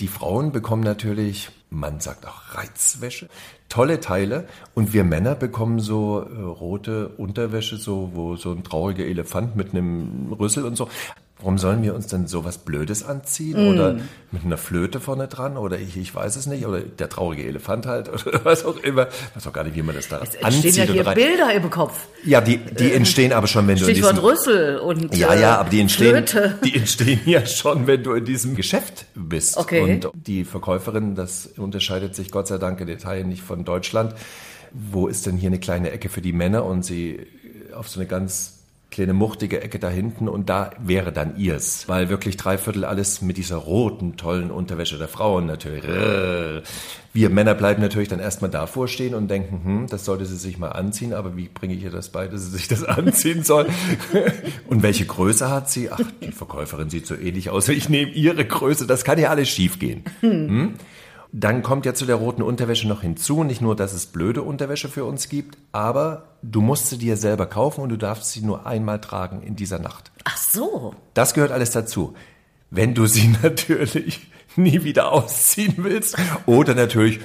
Die 0.00 0.06
Frauen 0.06 0.52
bekommen 0.52 0.82
natürlich, 0.82 1.48
man 1.70 2.00
sagt 2.00 2.26
auch 2.26 2.54
Reizwäsche, 2.54 3.30
tolle 3.70 4.00
Teile. 4.00 4.46
Und 4.74 4.92
wir 4.92 5.02
Männer 5.02 5.34
bekommen 5.34 5.80
so 5.80 6.20
äh, 6.20 6.42
rote 6.42 7.08
Unterwäsche, 7.08 7.78
so 7.78 8.10
wo 8.12 8.36
so 8.36 8.52
ein 8.52 8.64
trauriger 8.64 9.06
Elefant 9.06 9.56
mit 9.56 9.72
einem 9.72 10.30
Rüssel 10.38 10.66
und 10.66 10.76
so. 10.76 10.90
Warum 11.38 11.58
sollen 11.58 11.82
wir 11.82 11.96
uns 11.96 12.06
denn 12.06 12.28
sowas 12.28 12.58
Blödes 12.58 13.04
anziehen? 13.04 13.66
Mm. 13.66 13.74
Oder 13.74 13.98
mit 14.30 14.44
einer 14.44 14.56
Flöte 14.56 15.00
vorne 15.00 15.26
dran? 15.26 15.56
Oder 15.56 15.78
ich, 15.80 15.96
ich 15.96 16.14
weiß 16.14 16.36
es 16.36 16.46
nicht. 16.46 16.64
Oder 16.64 16.80
der 16.80 17.08
traurige 17.08 17.44
Elefant 17.44 17.86
halt. 17.86 18.08
Oder 18.26 18.44
was 18.44 18.64
auch 18.64 18.76
immer. 18.78 19.08
Ich 19.08 19.36
weiß 19.36 19.46
auch 19.48 19.52
gar 19.52 19.64
nicht, 19.64 19.74
wie 19.74 19.82
man 19.82 19.96
das 19.96 20.08
da 20.08 20.20
Es 20.22 20.36
entstehen 20.36 20.44
anzieht. 20.44 20.76
ja 20.76 20.84
hier 20.84 21.00
und 21.00 21.06
rein. 21.08 21.14
Bilder 21.16 21.52
im 21.52 21.70
Kopf. 21.70 22.06
Ja, 22.24 22.40
die, 22.40 22.58
die 22.58 22.92
entstehen 22.92 23.32
aber 23.32 23.48
schon, 23.48 23.66
wenn 23.66 23.76
du 23.76 23.84
in 23.84 23.90
Stichwort 23.90 24.12
diesem... 24.12 24.24
Rüssel 24.24 24.78
und 24.78 25.16
Ja, 25.16 25.34
äh, 25.34 25.40
ja, 25.40 25.58
aber 25.58 25.70
die 25.70 25.80
entstehen, 25.80 26.26
Flöte. 26.26 26.58
die 26.64 26.76
entstehen 26.76 27.20
ja 27.26 27.44
schon, 27.44 27.88
wenn 27.88 28.04
du 28.04 28.12
in 28.12 28.24
diesem 28.24 28.54
Geschäft 28.54 29.06
bist. 29.16 29.56
Okay. 29.56 29.80
Und 29.82 30.10
die 30.14 30.44
Verkäuferin, 30.44 31.16
das 31.16 31.46
unterscheidet 31.56 32.14
sich 32.14 32.30
Gott 32.30 32.46
sei 32.46 32.58
Dank 32.58 32.80
in 32.80 32.88
Italien 32.88 33.28
nicht 33.28 33.42
von 33.42 33.64
Deutschland. 33.64 34.14
Wo 34.72 35.08
ist 35.08 35.26
denn 35.26 35.36
hier 35.36 35.48
eine 35.48 35.58
kleine 35.58 35.90
Ecke 35.90 36.08
für 36.08 36.22
die 36.22 36.32
Männer? 36.32 36.64
Und 36.64 36.84
sie 36.84 37.26
auf 37.74 37.88
so 37.88 37.98
eine 37.98 38.08
ganz 38.08 38.63
kleine 38.94 39.12
muchtige 39.12 39.60
Ecke 39.60 39.80
da 39.80 39.88
hinten 39.88 40.28
und 40.28 40.48
da 40.48 40.70
wäre 40.78 41.12
dann 41.12 41.36
ihrs. 41.36 41.88
Weil 41.88 42.08
wirklich 42.08 42.36
drei 42.36 42.58
Viertel 42.58 42.84
alles 42.84 43.22
mit 43.22 43.36
dieser 43.36 43.56
roten, 43.56 44.16
tollen 44.16 44.52
Unterwäsche 44.52 44.98
der 44.98 45.08
Frauen 45.08 45.46
natürlich. 45.46 45.84
Wir 47.12 47.30
Männer 47.30 47.54
bleiben 47.54 47.82
natürlich 47.82 48.08
dann 48.08 48.20
erstmal 48.20 48.50
davor 48.50 48.86
stehen 48.86 49.14
und 49.14 49.28
denken, 49.28 49.60
hm, 49.64 49.86
das 49.88 50.04
sollte 50.04 50.26
sie 50.26 50.36
sich 50.36 50.58
mal 50.58 50.70
anziehen, 50.70 51.12
aber 51.12 51.36
wie 51.36 51.48
bringe 51.48 51.74
ich 51.74 51.82
ihr 51.82 51.90
das 51.90 52.08
bei, 52.08 52.28
dass 52.28 52.42
sie 52.42 52.50
sich 52.50 52.68
das 52.68 52.84
anziehen 52.84 53.42
soll? 53.42 53.66
und 54.68 54.82
welche 54.82 55.06
Größe 55.06 55.50
hat 55.50 55.68
sie? 55.70 55.90
Ach, 55.90 56.00
die 56.22 56.32
Verkäuferin 56.32 56.88
sieht 56.88 57.06
so 57.06 57.16
ähnlich 57.16 57.50
aus. 57.50 57.68
Ich 57.68 57.88
nehme 57.88 58.12
ihre 58.12 58.44
Größe, 58.44 58.86
das 58.86 59.04
kann 59.04 59.18
ja 59.18 59.30
alles 59.30 59.48
schief 59.48 59.78
gehen. 59.78 60.04
Hm? 60.20 60.74
Dann 61.36 61.64
kommt 61.64 61.84
ja 61.84 61.94
zu 61.94 62.06
der 62.06 62.14
roten 62.14 62.42
Unterwäsche 62.42 62.86
noch 62.86 63.02
hinzu, 63.02 63.42
nicht 63.42 63.60
nur, 63.60 63.74
dass 63.74 63.92
es 63.92 64.06
blöde 64.06 64.42
Unterwäsche 64.42 64.88
für 64.88 65.04
uns 65.04 65.28
gibt, 65.28 65.58
aber 65.72 66.28
du 66.42 66.60
musst 66.60 66.90
sie 66.90 66.96
dir 66.98 67.16
selber 67.16 67.46
kaufen 67.46 67.80
und 67.80 67.88
du 67.88 67.96
darfst 67.96 68.30
sie 68.30 68.40
nur 68.40 68.66
einmal 68.66 69.00
tragen 69.00 69.42
in 69.42 69.56
dieser 69.56 69.80
Nacht. 69.80 70.12
Ach 70.22 70.36
so. 70.36 70.94
Das 71.12 71.34
gehört 71.34 71.50
alles 71.50 71.72
dazu. 71.72 72.14
wenn 72.70 72.94
du 72.94 73.06
sie 73.06 73.34
natürlich 73.42 74.28
nie 74.54 74.84
wieder 74.84 75.10
ausziehen 75.10 75.74
willst 75.78 76.16
oder 76.46 76.76
natürlich 76.76 77.18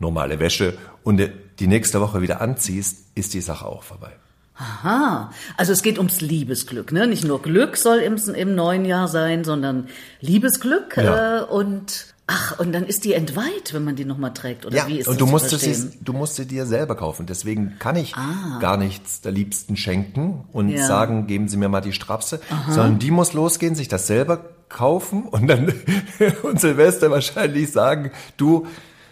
normale 0.00 0.40
Wäsche 0.40 0.76
und 1.04 1.22
die 1.60 1.66
nächste 1.68 2.00
Woche 2.00 2.22
wieder 2.22 2.40
anziehst, 2.40 3.06
ist 3.14 3.34
die 3.34 3.40
Sache 3.40 3.66
auch 3.66 3.84
vorbei. 3.84 4.10
Aha, 4.56 5.30
also 5.56 5.72
es 5.72 5.82
geht 5.82 5.98
ums 5.98 6.20
Liebesglück, 6.20 6.90
ne? 6.92 7.06
Nicht 7.08 7.24
nur 7.24 7.40
Glück 7.42 7.76
soll 7.76 7.98
im, 7.98 8.16
im 8.16 8.54
neuen 8.56 8.84
Jahr 8.84 9.06
sein, 9.08 9.42
sondern 9.44 9.88
Liebesglück 10.20 10.96
Ja. 10.96 11.40
äh, 11.40 11.44
und 11.44 12.13
ach 12.26 12.58
und 12.58 12.72
dann 12.72 12.84
ist 12.84 13.04
die 13.04 13.12
entweiht, 13.12 13.72
wenn 13.74 13.84
man 13.84 13.96
die 13.96 14.04
nochmal 14.04 14.32
trägt 14.32 14.64
oder 14.66 14.76
Ja, 14.76 14.86
wie 14.88 14.98
ist 15.00 15.08
und 15.08 15.14
das 15.14 15.18
du 15.18 15.24
zu 15.26 15.30
musst, 15.30 15.52
es, 15.52 15.98
du 16.00 16.12
musst 16.12 16.36
sie 16.36 16.46
dir 16.46 16.64
selber 16.66 16.94
kaufen. 16.96 17.26
Deswegen 17.26 17.78
kann 17.78 17.96
ich 17.96 18.14
Ah. 18.16 18.58
gar 18.60 18.76
nichts 18.76 19.20
der 19.20 19.32
Liebsten 19.32 19.76
schenken 19.76 20.44
und 20.52 20.68
Ja. 20.70 20.86
sagen, 20.86 21.26
geben 21.26 21.48
Sie 21.48 21.56
mir 21.56 21.68
mal 21.68 21.80
die 21.82 21.92
Strapse, 21.92 22.40
sondern 22.68 22.98
die 22.98 23.10
muss 23.10 23.32
losgehen, 23.34 23.74
sich 23.74 23.88
das 23.88 24.06
selber 24.06 24.40
kaufen 24.68 25.24
und 25.30 25.46
dann 25.48 25.72
und 26.42 26.60
Silvester 26.60 27.10
wahrscheinlich 27.10 27.70
sagen, 27.72 28.10
du 28.36 28.66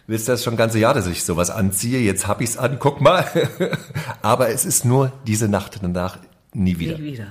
willst 0.06 0.28
das 0.28 0.42
schon 0.42 0.56
ganze 0.56 0.78
Jahr, 0.78 0.94
dass 0.94 1.06
ich 1.06 1.22
sowas 1.22 1.50
anziehe, 1.50 2.00
jetzt 2.00 2.26
hab 2.26 2.40
ich's 2.40 2.56
an, 2.56 2.78
guck 2.80 3.00
mal. 3.00 3.24
Aber 4.22 4.48
es 4.48 4.64
ist 4.64 4.84
nur 4.84 5.12
diese 5.26 5.48
Nacht 5.48 5.78
danach 5.82 6.18
nie 6.52 6.78
wieder. 6.78 6.98
Nie 6.98 7.12
wieder. 7.12 7.26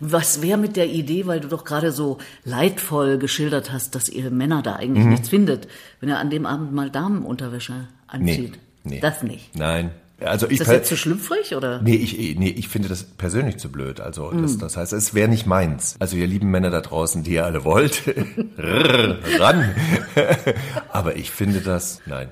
Und 0.00 0.12
was 0.12 0.42
wäre 0.42 0.58
mit 0.58 0.76
der 0.76 0.88
Idee, 0.88 1.26
weil 1.26 1.40
du 1.40 1.48
doch 1.48 1.64
gerade 1.64 1.92
so 1.92 2.18
leidvoll 2.44 3.18
geschildert 3.18 3.72
hast, 3.72 3.94
dass 3.94 4.08
ihr 4.08 4.30
Männer 4.30 4.62
da 4.62 4.72
Mhm. 4.72 4.78
eigentlich 4.80 5.04
nichts 5.06 5.28
findet, 5.28 5.68
wenn 6.00 6.08
er 6.08 6.18
an 6.18 6.30
dem 6.30 6.46
Abend 6.46 6.72
mal 6.72 6.90
Damenunterwäsche 6.90 7.88
anzieht? 8.06 8.58
nee. 8.82 9.00
Das 9.00 9.22
nicht. 9.22 9.56
Nein. 9.56 9.90
Also 10.20 10.46
ich 10.46 10.52
Ist 10.60 10.68
das 10.68 10.68
jetzt 10.74 10.88
zu 10.88 10.96
schlüpfrig 10.96 11.54
oder? 11.56 11.82
Nee, 11.82 11.96
ich, 11.96 12.38
nee, 12.38 12.48
ich 12.50 12.68
finde 12.68 12.88
das 12.88 13.02
persönlich 13.02 13.56
zu 13.58 13.70
blöd. 13.70 14.00
Also 14.00 14.30
Mm. 14.30 14.42
das, 14.42 14.58
das 14.58 14.76
heißt, 14.76 14.92
es 14.92 15.12
wäre 15.14 15.28
nicht 15.28 15.44
meins. 15.46 15.96
Also 15.98 16.16
ihr 16.16 16.26
lieben 16.26 16.50
Männer 16.50 16.70
da 16.70 16.80
draußen, 16.80 17.24
die 17.24 17.32
ihr 17.34 17.44
alle 17.44 17.64
wollt, 17.64 18.02
ran. 18.56 19.74
Aber 20.90 21.16
ich 21.16 21.30
finde 21.30 21.60
das, 21.60 22.00
nein. 22.06 22.28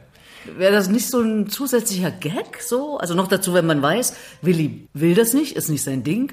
Wäre 0.56 0.72
das 0.72 0.88
nicht 0.88 1.08
so 1.08 1.20
ein 1.20 1.48
zusätzlicher 1.48 2.10
Gag 2.10 2.60
so? 2.60 2.98
Also 2.98 3.14
noch 3.14 3.28
dazu, 3.28 3.54
wenn 3.54 3.66
man 3.66 3.80
weiß, 3.82 4.14
Willi 4.42 4.88
will 4.92 5.14
das 5.14 5.32
nicht, 5.34 5.56
ist 5.56 5.68
nicht 5.68 5.82
sein 5.82 6.02
Ding. 6.04 6.32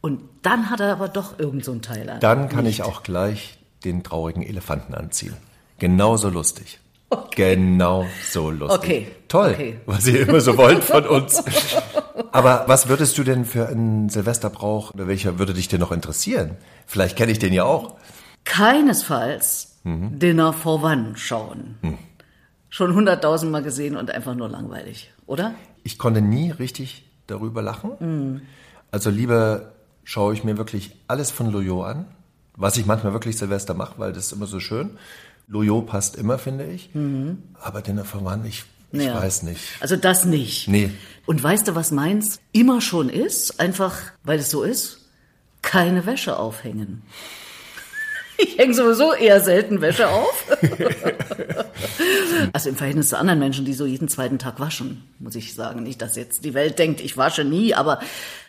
Und 0.00 0.20
dann 0.42 0.70
hat 0.70 0.80
er 0.80 0.92
aber 0.92 1.08
doch 1.08 1.38
irgend 1.38 1.64
so 1.64 1.72
ein 1.72 1.82
Teil 1.82 2.08
an. 2.10 2.20
Dann 2.20 2.48
kann 2.48 2.66
ich 2.66 2.82
auch 2.82 3.02
gleich 3.02 3.58
den 3.84 4.02
traurigen 4.02 4.42
Elefanten 4.42 4.94
anziehen. 4.94 5.36
Genauso 5.78 6.28
lustig. 6.28 6.78
Genau 7.36 8.06
so 8.30 8.50
lustig. 8.50 8.78
Okay. 8.78 9.06
Toll, 9.28 9.50
Okay. 9.52 9.80
was 9.86 10.06
ihr 10.06 10.26
immer 10.26 10.40
so 10.40 10.56
wollt 10.56 10.82
von 10.82 11.06
uns. 11.06 11.42
Aber 12.32 12.64
was 12.68 12.88
würdest 12.88 13.18
du 13.18 13.22
denn 13.24 13.44
für 13.44 13.68
einen 13.68 14.08
Silvesterbrauch, 14.08 14.94
oder 14.94 15.06
welcher 15.08 15.38
würde 15.38 15.52
dich 15.52 15.68
denn 15.68 15.80
noch 15.80 15.92
interessieren? 15.92 16.56
Vielleicht 16.86 17.16
kenne 17.18 17.30
ich 17.32 17.38
den 17.38 17.52
ja 17.52 17.64
auch. 17.64 17.96
Keinesfalls 18.44 19.68
Mhm. 19.84 20.20
Dinner 20.20 20.52
for 20.52 20.82
One 20.84 21.14
schauen. 21.16 21.74
Hm. 21.82 21.98
Schon 22.74 22.94
hunderttausendmal 22.94 23.62
gesehen 23.62 23.96
und 23.98 24.10
einfach 24.10 24.34
nur 24.34 24.48
langweilig, 24.48 25.12
oder? 25.26 25.54
Ich 25.84 25.98
konnte 25.98 26.22
nie 26.22 26.50
richtig 26.50 27.04
darüber 27.26 27.60
lachen. 27.60 27.90
Mm. 28.00 28.40
Also 28.90 29.10
lieber 29.10 29.72
schaue 30.04 30.32
ich 30.32 30.42
mir 30.42 30.56
wirklich 30.56 30.96
alles 31.06 31.30
von 31.30 31.52
Loyot 31.52 31.84
an, 31.84 32.06
was 32.56 32.78
ich 32.78 32.86
manchmal 32.86 33.12
wirklich 33.12 33.36
Silvester 33.36 33.74
mache, 33.74 33.94
weil 33.98 34.14
das 34.14 34.26
ist 34.26 34.32
immer 34.32 34.46
so 34.46 34.58
schön. 34.58 34.96
Loyot 35.48 35.86
passt 35.86 36.16
immer, 36.16 36.38
finde 36.38 36.64
ich. 36.64 36.88
Aber 37.60 37.82
Dinner 37.82 38.06
for 38.06 38.22
One, 38.24 38.48
ich, 38.48 38.64
ich 38.92 39.00
Mhm. 39.00 39.06
Ja. 39.06 39.14
weiß 39.22 39.42
nicht. 39.42 39.60
Also 39.80 39.96
das 39.96 40.24
nicht. 40.24 40.66
Nee. 40.68 40.90
Und 41.26 41.42
weißt 41.42 41.68
du, 41.68 41.74
was 41.74 41.90
meins 41.90 42.40
immer 42.52 42.80
schon 42.80 43.10
ist? 43.10 43.60
Einfach, 43.60 43.98
weil 44.24 44.38
es 44.38 44.50
so 44.50 44.62
ist, 44.62 45.08
keine 45.60 46.06
Wäsche 46.06 46.38
aufhängen. 46.38 47.02
Ich 48.42 48.58
hänge 48.58 48.74
sowieso 48.74 49.12
eher 49.12 49.40
selten 49.40 49.80
Wäsche 49.80 50.08
auf. 50.08 50.44
also 52.52 52.68
im 52.68 52.76
Verhältnis 52.76 53.08
zu 53.08 53.18
anderen 53.18 53.38
Menschen, 53.38 53.64
die 53.64 53.72
so 53.72 53.86
jeden 53.86 54.08
zweiten 54.08 54.38
Tag 54.38 54.60
waschen, 54.60 55.04
muss 55.18 55.34
ich 55.34 55.54
sagen. 55.54 55.82
Nicht, 55.82 56.02
dass 56.02 56.16
jetzt 56.16 56.44
die 56.44 56.54
Welt 56.54 56.78
denkt, 56.78 57.00
ich 57.00 57.16
wasche 57.16 57.44
nie, 57.44 57.74
aber 57.74 58.00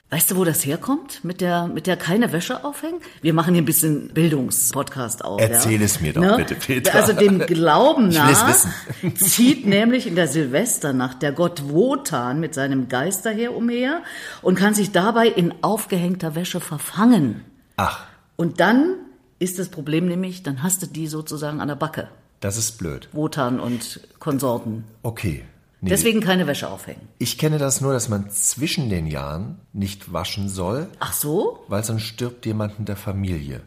weißt 0.09 0.31
du, 0.31 0.37
wo 0.37 0.43
das 0.43 0.65
herkommt? 0.65 1.23
Mit 1.23 1.41
der, 1.41 1.67
mit 1.67 1.87
der 1.87 1.97
keine 1.97 2.31
Wäsche 2.31 2.63
aufhängen? 2.63 2.99
Wir 3.21 3.33
machen 3.33 3.53
hier 3.53 3.63
ein 3.63 3.65
bisschen 3.65 4.09
Bildungspodcast 4.09 5.23
auf. 5.25 5.41
Erzähl 5.41 5.79
ja? 5.79 5.85
es 5.85 6.01
mir 6.01 6.13
doch 6.13 6.21
Ne? 6.21 6.35
bitte, 6.37 6.55
Peter. 6.55 6.93
Also 6.95 7.13
dem 7.13 7.39
Glauben 7.39 8.09
nach 8.09 8.55
zieht 9.15 9.65
nämlich 9.65 10.05
in 10.07 10.15
der 10.15 10.27
Silvesternacht 10.27 11.21
der 11.21 11.31
Gott 11.31 11.63
Wotan 11.69 12.39
mit 12.39 12.53
seinem 12.53 12.89
Geisterheer 12.89 13.55
umher 13.55 14.01
und 14.41 14.55
kann 14.55 14.73
sich 14.73 14.91
dabei 14.91 15.27
in 15.27 15.53
aufgehängter 15.61 16.35
Wäsche 16.35 16.59
verfangen. 16.59 17.43
Ach, 17.77 18.01
Und 18.35 18.59
dann 18.59 18.95
ist 19.43 19.59
das 19.59 19.69
Problem 19.69 20.07
nämlich, 20.07 20.41
dann 20.43 20.63
hast 20.63 20.81
du 20.81 20.87
die 20.87 21.07
sozusagen 21.07 21.59
an 21.61 21.67
der 21.67 21.75
Backe. 21.75 22.07
das 22.39 22.57
ist 22.57 22.77
blöd. 22.77 23.09
Wotan 23.11 23.59
und 23.59 23.99
Konsorten. 24.19 24.83
Okay. 25.03 25.43
Nee. 25.81 25.89
Deswegen 25.89 26.21
keine 26.21 26.47
Wäsche 26.47 26.69
aufhängen. 26.69 27.01
Ich 27.19 27.37
kenne 27.37 27.57
das 27.57 27.81
nur, 27.81 27.91
dass 27.91 28.07
man 28.07 28.29
zwischen 28.31 28.89
den 28.89 29.05
Jahren 29.05 29.59
nicht 29.73 30.13
waschen 30.13 30.47
soll, 30.47 30.87
Ach 30.99 31.11
so? 31.13 31.63
weil 31.67 31.83
sonst 31.83 32.03
stirbt 32.03 32.45
jemand 32.45 32.79
in 32.79 32.85
der 32.85 32.95
Familie. 32.95 33.61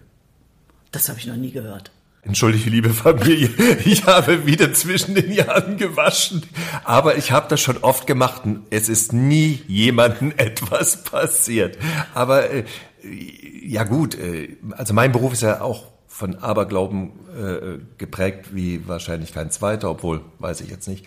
Das 0.93 1.09
habe 1.11 1.19
ich 1.19 1.27
noch 1.27 1.37
nie 1.37 1.51
gehört. 1.53 1.91
Entschuldige, 2.23 2.71
liebe 2.71 2.91
Familie, 2.91 3.51
ich 3.85 4.05
habe 4.07 4.47
wieder 4.47 4.73
zwischen 4.73 5.15
den 5.15 5.31
Jahren 5.31 5.77
gewaschen. 5.77 6.43
Aber 6.85 7.17
ich 7.19 7.33
habe 7.33 7.49
das 7.49 7.61
schon 7.61 7.77
oft 7.79 8.07
gemacht 8.07 8.43
und 8.47 8.63
es 8.71 8.89
ist 8.89 9.13
nie 9.13 9.63
jemandem 9.69 10.33
etwas 10.39 11.05
passiert. 11.05 11.77
Aber 12.15 12.51
äh, 12.51 12.65
ja 13.09 13.85
gut, 13.85 14.19
äh, 14.19 14.57
also 14.73 14.95
mein 14.95 15.13
Beruf 15.13 15.33
ist 15.33 15.43
ja 15.43 15.61
auch 15.61 15.85
von 16.07 16.37
Aberglauben 16.37 17.11
äh, 17.37 17.79
geprägt 17.99 18.55
wie 18.55 18.87
wahrscheinlich 18.89 19.35
kein 19.35 19.51
zweiter, 19.51 19.91
obwohl 19.91 20.23
weiß 20.39 20.61
ich 20.63 20.71
jetzt 20.71 20.89
nicht. 20.89 21.05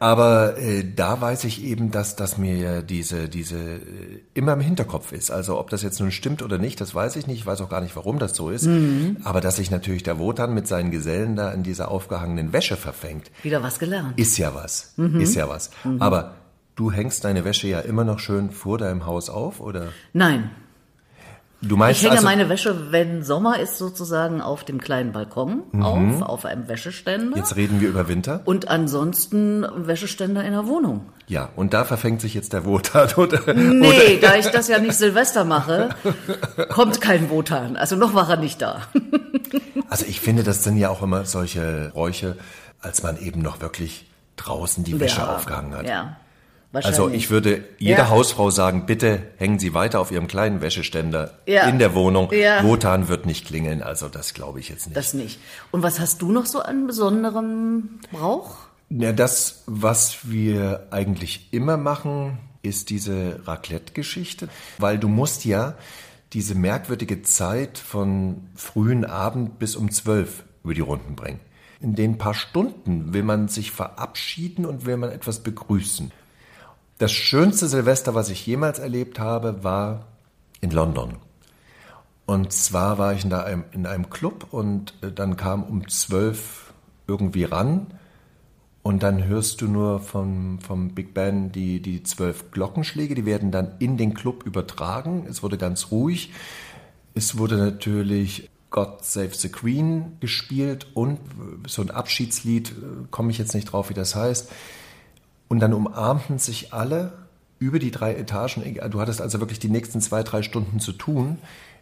Aber 0.00 0.56
äh, 0.58 0.84
da 0.94 1.20
weiß 1.20 1.42
ich 1.44 1.64
eben, 1.64 1.90
dass, 1.90 2.14
dass 2.14 2.38
mir 2.38 2.56
ja 2.56 2.82
diese, 2.82 3.28
diese 3.28 3.56
äh, 3.56 4.22
immer 4.32 4.52
im 4.52 4.60
Hinterkopf 4.60 5.10
ist. 5.12 5.30
Also 5.30 5.58
ob 5.58 5.70
das 5.70 5.82
jetzt 5.82 5.98
nun 5.98 6.12
stimmt 6.12 6.42
oder 6.42 6.56
nicht, 6.58 6.80
das 6.80 6.94
weiß 6.94 7.16
ich 7.16 7.26
nicht. 7.26 7.40
Ich 7.40 7.46
weiß 7.46 7.60
auch 7.62 7.68
gar 7.68 7.80
nicht, 7.80 7.96
warum 7.96 8.18
das 8.20 8.36
so 8.36 8.50
ist. 8.50 8.68
Aber 9.24 9.40
dass 9.40 9.56
sich 9.56 9.70
natürlich 9.70 10.04
der 10.04 10.18
Wotan 10.18 10.54
mit 10.54 10.68
seinen 10.68 10.92
Gesellen 10.92 11.34
da 11.34 11.50
in 11.50 11.64
dieser 11.64 11.90
aufgehangenen 11.90 12.52
Wäsche 12.52 12.76
verfängt, 12.76 13.30
Wieder 13.42 13.62
was 13.62 13.78
gelernt. 13.80 14.18
ist 14.18 14.38
ja 14.38 14.54
was. 14.54 14.94
Ist 15.18 15.34
ja 15.34 15.48
was. 15.48 15.70
Aber 15.98 16.34
du 16.76 16.92
hängst 16.92 17.24
deine 17.24 17.44
Wäsche 17.44 17.66
ja 17.66 17.80
immer 17.80 18.04
noch 18.04 18.20
schön 18.20 18.50
vor 18.52 18.78
deinem 18.78 19.04
Haus 19.04 19.28
auf, 19.28 19.60
oder? 19.60 19.88
Nein. 20.12 20.50
Du 21.60 21.76
meinst 21.76 21.98
Ich 22.00 22.04
hänge 22.04 22.16
also, 22.16 22.24
meine 22.26 22.48
Wäsche, 22.48 22.92
wenn 22.92 23.24
Sommer 23.24 23.58
ist, 23.58 23.78
sozusagen 23.78 24.40
auf 24.40 24.62
dem 24.62 24.80
kleinen 24.80 25.10
Balkon 25.10 25.64
auf, 25.82 26.22
auf 26.22 26.44
einem 26.44 26.68
Wäscheständer. 26.68 27.36
jetzt 27.36 27.56
reden 27.56 27.80
wir 27.80 27.88
über 27.88 28.06
Winter. 28.06 28.42
Und 28.44 28.68
ansonsten 28.68 29.66
Wäscheständer 29.74 30.44
in 30.44 30.52
der 30.52 30.68
Wohnung. 30.68 31.06
Ja, 31.26 31.48
und 31.56 31.74
da 31.74 31.84
verfängt 31.84 32.20
sich 32.20 32.34
jetzt 32.34 32.52
der 32.52 32.64
Wotan, 32.64 33.08
oder? 33.16 33.52
Nee, 33.54 34.18
da 34.20 34.36
ich 34.36 34.46
das 34.46 34.68
ja 34.68 34.78
nicht 34.78 34.94
Silvester 34.94 35.44
mache, 35.44 35.88
kommt 36.70 37.00
kein 37.00 37.28
Wotan. 37.28 37.76
Also 37.76 37.96
noch 37.96 38.14
war 38.14 38.30
er 38.30 38.36
nicht 38.36 38.62
da. 38.62 38.82
Also 39.90 40.04
ich 40.06 40.20
finde, 40.20 40.42
das 40.42 40.64
sind 40.64 40.76
ja 40.76 40.90
auch 40.90 41.00
immer 41.02 41.24
solche 41.24 41.92
Bräuche, 41.94 42.36
als 42.82 43.02
man 43.02 43.18
eben 43.18 43.40
noch 43.40 43.62
wirklich 43.62 44.06
draußen 44.36 44.84
die 44.84 45.00
Wäsche 45.00 45.20
Ja, 45.20 45.34
aufgehangen 45.36 45.74
hat. 45.74 45.86
Ja. 45.86 46.16
Also 46.72 47.08
ich 47.08 47.30
würde 47.30 47.64
jeder 47.78 47.98
Ja. 48.00 48.08
Hausfrau 48.10 48.50
sagen, 48.50 48.84
bitte 48.84 49.22
hängen 49.38 49.58
Sie 49.58 49.72
weiter 49.72 50.00
auf 50.00 50.10
Ihrem 50.10 50.28
kleinen 50.28 50.60
Wäscheständer 50.60 51.38
Ja. 51.46 51.66
in 51.68 51.78
der 51.78 51.94
Wohnung. 51.94 52.30
Ja. 52.32 52.62
Wotan 52.62 53.08
wird 53.08 53.24
nicht 53.24 53.46
klingeln, 53.46 53.82
also 53.82 54.08
das 54.08 54.34
glaube 54.34 54.60
ich 54.60 54.68
jetzt 54.68 54.86
nicht. 54.86 54.96
Das 54.96 55.14
nicht. 55.14 55.40
Und 55.70 55.82
was 55.82 55.98
hast 55.98 56.20
du 56.20 56.30
noch 56.30 56.44
so 56.46 56.60
an 56.60 56.86
besonderem 56.86 58.00
Brauch? 58.12 58.56
Ja, 58.90 59.12
das, 59.12 59.62
was 59.66 60.30
wir 60.30 60.88
eigentlich 60.90 61.48
immer 61.52 61.76
machen, 61.78 62.38
ist 62.62 62.90
diese 62.90 63.40
Raclette-Geschichte, 63.46 64.48
weil 64.78 64.98
du 64.98 65.08
musst 65.08 65.44
ja 65.44 65.74
diese 66.34 66.54
merkwürdige 66.54 67.22
Zeit 67.22 67.78
von 67.78 68.48
frühen 68.54 69.06
Abend 69.06 69.58
bis 69.58 69.74
um 69.76 69.90
zwölf 69.90 70.44
über 70.64 70.74
die 70.74 70.80
Runden 70.82 71.16
bringen. 71.16 71.40
In 71.80 71.94
den 71.94 72.18
paar 72.18 72.34
Stunden 72.34 73.14
will 73.14 73.22
man 73.22 73.48
sich 73.48 73.70
verabschieden 73.70 74.66
und 74.66 74.84
will 74.84 74.96
man 74.98 75.10
etwas 75.10 75.40
begrüßen. 75.40 76.10
Das 76.98 77.12
schönste 77.12 77.68
Silvester, 77.68 78.16
was 78.16 78.28
ich 78.28 78.44
jemals 78.44 78.80
erlebt 78.80 79.20
habe, 79.20 79.62
war 79.62 80.06
in 80.60 80.72
London. 80.72 81.14
Und 82.26 82.52
zwar 82.52 82.98
war 82.98 83.14
ich 83.14 83.24
in 83.24 83.32
einem, 83.32 83.64
in 83.70 83.86
einem 83.86 84.10
Club 84.10 84.48
und 84.50 84.94
äh, 85.00 85.12
dann 85.12 85.36
kam 85.36 85.62
um 85.62 85.88
zwölf 85.88 86.72
irgendwie 87.06 87.44
ran 87.44 87.86
und 88.82 89.02
dann 89.02 89.24
hörst 89.24 89.60
du 89.60 89.68
nur 89.68 90.00
vom, 90.00 90.60
vom 90.60 90.90
Big 90.90 91.14
Band 91.14 91.54
die, 91.54 91.80
die 91.80 92.02
zwölf 92.02 92.50
Glockenschläge, 92.50 93.14
die 93.14 93.24
werden 93.24 93.52
dann 93.52 93.76
in 93.78 93.96
den 93.96 94.12
Club 94.12 94.44
übertragen. 94.44 95.24
Es 95.28 95.42
wurde 95.42 95.56
ganz 95.56 95.92
ruhig. 95.92 96.32
Es 97.14 97.38
wurde 97.38 97.56
natürlich 97.56 98.50
God 98.70 99.04
Save 99.04 99.34
the 99.34 99.50
Queen 99.50 100.16
gespielt 100.20 100.88
und 100.94 101.18
so 101.66 101.80
ein 101.80 101.90
Abschiedslied, 101.90 102.70
äh, 102.70 102.74
komme 103.12 103.30
ich 103.30 103.38
jetzt 103.38 103.54
nicht 103.54 103.66
drauf, 103.72 103.88
wie 103.88 103.94
das 103.94 104.16
heißt. 104.16 104.50
Und 105.48 105.60
dann 105.60 105.72
umarmten 105.72 106.38
sich 106.38 106.72
alle 106.72 107.12
über 107.58 107.78
die 107.78 107.90
drei 107.90 108.14
Etagen. 108.14 108.78
Du 108.90 109.00
hattest 109.00 109.20
also 109.20 109.40
wirklich 109.40 109.58
die 109.58 109.70
nächsten 109.70 110.00
zwei, 110.00 110.22
drei 110.22 110.42
Stunden 110.42 110.80
zu 110.80 110.92
tun 110.92 111.38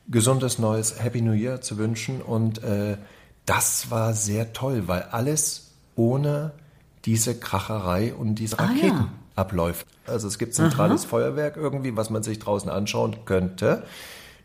gesundes 0.08 0.58
neues 0.58 1.02
Happy 1.02 1.20
New 1.20 1.32
Year 1.32 1.61
zu 1.61 1.78
wünschen. 1.78 2.23
Und 2.23 2.62
äh, 2.62 2.96
das 3.44 3.90
war 3.90 4.14
sehr 4.14 4.52
toll, 4.52 4.85
weil 4.87 5.02
alles 5.02 5.73
ohne 5.94 6.52
diese 7.04 7.38
Kracherei 7.38 8.14
und 8.14 8.37
diese 8.37 8.58
Raketen 8.58 8.96
ah, 8.96 9.00
ja. 9.00 9.12
abläuft. 9.37 9.87
Also 10.06 10.28
es 10.28 10.38
gibt 10.38 10.54
zentrales 10.54 11.02
Aha. 11.02 11.08
Feuerwerk 11.08 11.56
irgendwie, 11.56 11.96
was 11.96 12.11
man 12.11 12.23
sich 12.23 12.38
draußen 12.38 12.70
anschauen 12.70 13.16
könnte. 13.25 13.85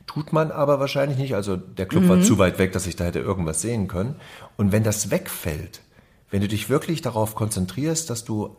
Tut 0.07 0.33
man 0.33 0.51
aber 0.51 0.79
wahrscheinlich 0.79 1.17
nicht. 1.17 1.35
Also 1.35 1.55
der 1.55 1.85
Club 1.85 2.03
mhm. 2.03 2.09
war 2.09 2.21
zu 2.21 2.37
weit 2.37 2.57
weg, 2.59 2.71
dass 2.73 2.87
ich 2.87 2.95
da 2.95 3.05
hätte 3.05 3.19
irgendwas 3.19 3.61
sehen 3.61 3.87
können. 3.87 4.15
Und 4.57 4.71
wenn 4.71 4.83
das 4.83 5.09
wegfällt, 5.11 5.81
wenn 6.29 6.41
du 6.41 6.47
dich 6.47 6.69
wirklich 6.69 7.01
darauf 7.01 7.35
konzentrierst, 7.35 8.09
dass 8.09 8.23
du 8.23 8.55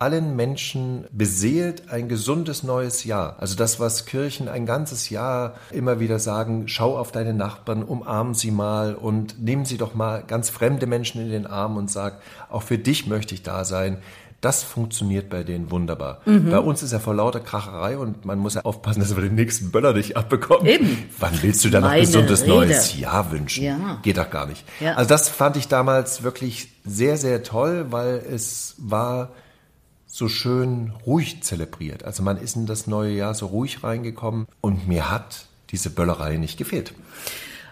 allen 0.00 0.34
Menschen 0.34 1.04
beseelt 1.12 1.90
ein 1.90 2.08
gesundes 2.08 2.62
neues 2.62 3.04
Jahr. 3.04 3.36
Also 3.38 3.54
das, 3.54 3.78
was 3.78 4.06
Kirchen 4.06 4.48
ein 4.48 4.64
ganzes 4.64 5.10
Jahr 5.10 5.54
immer 5.70 6.00
wieder 6.00 6.18
sagen, 6.18 6.68
schau 6.68 6.96
auf 6.96 7.12
deine 7.12 7.34
Nachbarn, 7.34 7.82
umarm 7.82 8.32
sie 8.32 8.50
mal 8.50 8.94
und 8.94 9.42
nehmen 9.42 9.66
sie 9.66 9.76
doch 9.76 9.94
mal 9.94 10.24
ganz 10.26 10.48
fremde 10.48 10.86
Menschen 10.86 11.20
in 11.20 11.30
den 11.30 11.46
Arm 11.46 11.76
und 11.76 11.90
sag, 11.90 12.20
auch 12.48 12.62
für 12.62 12.78
dich 12.78 13.06
möchte 13.06 13.34
ich 13.34 13.42
da 13.42 13.64
sein. 13.64 13.98
Das 14.40 14.62
funktioniert 14.62 15.28
bei 15.28 15.42
denen 15.42 15.70
wunderbar. 15.70 16.22
Mhm. 16.24 16.50
Bei 16.50 16.60
uns 16.60 16.82
ist 16.82 16.92
ja 16.92 16.98
vor 16.98 17.14
lauter 17.14 17.40
Kracherei 17.40 17.98
und 17.98 18.24
man 18.24 18.38
muss 18.38 18.54
ja 18.54 18.62
aufpassen, 18.62 19.00
dass 19.00 19.14
wir 19.14 19.22
den 19.22 19.34
nächsten 19.34 19.70
Böller 19.70 19.92
nicht 19.92 20.16
abbekommen. 20.16 20.64
Eben. 20.64 21.10
Wann 21.18 21.42
willst 21.42 21.62
du 21.62 21.68
da 21.68 21.80
noch 21.80 21.94
gesundes 21.94 22.44
Rede. 22.44 22.52
neues 22.52 22.98
Jahr 22.98 23.30
wünschen? 23.32 23.64
Ja. 23.64 23.98
Geht 24.02 24.16
doch 24.16 24.30
gar 24.30 24.46
nicht. 24.46 24.64
Ja. 24.80 24.94
Also 24.94 25.10
das 25.10 25.28
fand 25.28 25.58
ich 25.58 25.68
damals 25.68 26.22
wirklich 26.22 26.68
sehr, 26.86 27.18
sehr 27.18 27.42
toll, 27.42 27.88
weil 27.90 28.24
es 28.32 28.76
war 28.78 29.32
so 30.10 30.28
schön 30.28 30.92
ruhig 31.06 31.42
zelebriert. 31.42 32.04
Also 32.04 32.22
man 32.22 32.36
ist 32.36 32.56
in 32.56 32.66
das 32.66 32.86
neue 32.86 33.12
Jahr 33.12 33.32
so 33.32 33.46
ruhig 33.46 33.84
reingekommen 33.84 34.46
und 34.60 34.88
mir 34.88 35.10
hat 35.10 35.46
diese 35.70 35.88
Böllerei 35.88 36.36
nicht 36.36 36.58
gefehlt. 36.58 36.92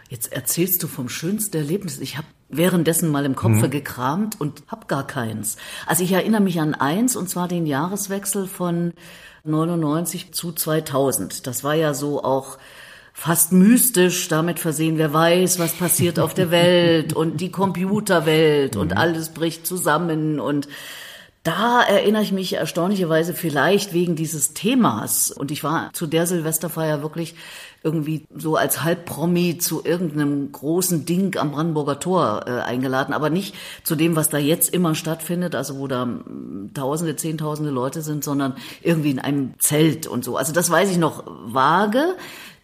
Jetzt 0.08 0.32
erzählst 0.32 0.82
du 0.82 0.86
vom 0.86 1.08
schönsten 1.08 1.56
Erlebnis. 1.56 1.98
Ich 1.98 2.16
habe 2.16 2.28
währenddessen 2.48 3.10
mal 3.10 3.26
im 3.26 3.34
Kopf 3.34 3.60
mhm. 3.60 3.70
gekramt 3.70 4.40
und 4.40 4.62
hab 4.68 4.88
gar 4.88 5.06
keins. 5.06 5.56
Also 5.86 6.04
ich 6.04 6.12
erinnere 6.12 6.40
mich 6.40 6.60
an 6.60 6.74
eins, 6.74 7.16
und 7.16 7.28
zwar 7.28 7.48
den 7.48 7.66
Jahreswechsel 7.66 8.46
von 8.46 8.94
99 9.44 10.32
zu 10.32 10.52
2000. 10.52 11.46
Das 11.46 11.64
war 11.64 11.74
ja 11.74 11.92
so 11.92 12.22
auch 12.22 12.56
fast 13.12 13.52
mystisch 13.52 14.28
damit 14.28 14.60
versehen, 14.60 14.96
wer 14.96 15.12
weiß, 15.12 15.58
was 15.58 15.72
passiert 15.72 16.20
auf 16.20 16.34
der 16.34 16.50
Welt 16.52 17.12
und 17.12 17.40
die 17.40 17.50
Computerwelt 17.50 18.76
und 18.76 18.92
mhm. 18.92 18.96
alles 18.96 19.30
bricht 19.30 19.66
zusammen 19.66 20.38
und 20.38 20.68
da 21.48 21.82
erinnere 21.82 22.22
ich 22.22 22.30
mich 22.30 22.52
erstaunlicherweise 22.52 23.32
vielleicht 23.32 23.94
wegen 23.94 24.16
dieses 24.16 24.52
Themas. 24.52 25.30
Und 25.30 25.50
ich 25.50 25.64
war 25.64 25.90
zu 25.94 26.06
der 26.06 26.26
Silvesterfeier 26.26 27.00
wirklich 27.00 27.36
irgendwie 27.82 28.26
so 28.36 28.56
als 28.56 28.84
Halbpromi 28.84 29.56
zu 29.56 29.82
irgendeinem 29.82 30.52
großen 30.52 31.06
Ding 31.06 31.38
am 31.38 31.52
Brandenburger 31.52 32.00
Tor 32.00 32.44
äh, 32.46 32.50
eingeladen, 32.60 33.14
aber 33.14 33.30
nicht 33.30 33.54
zu 33.82 33.96
dem, 33.96 34.14
was 34.14 34.28
da 34.28 34.36
jetzt 34.36 34.74
immer 34.74 34.94
stattfindet, 34.94 35.54
also 35.54 35.78
wo 35.78 35.86
da 35.86 36.02
hm, 36.02 36.72
Tausende, 36.74 37.16
Zehntausende 37.16 37.70
Leute 37.70 38.02
sind, 38.02 38.24
sondern 38.24 38.54
irgendwie 38.82 39.10
in 39.10 39.18
einem 39.18 39.58
Zelt 39.58 40.06
und 40.06 40.24
so. 40.24 40.36
Also 40.36 40.52
das 40.52 40.68
weiß 40.68 40.90
ich 40.90 40.98
noch 40.98 41.24
vage. 41.26 42.14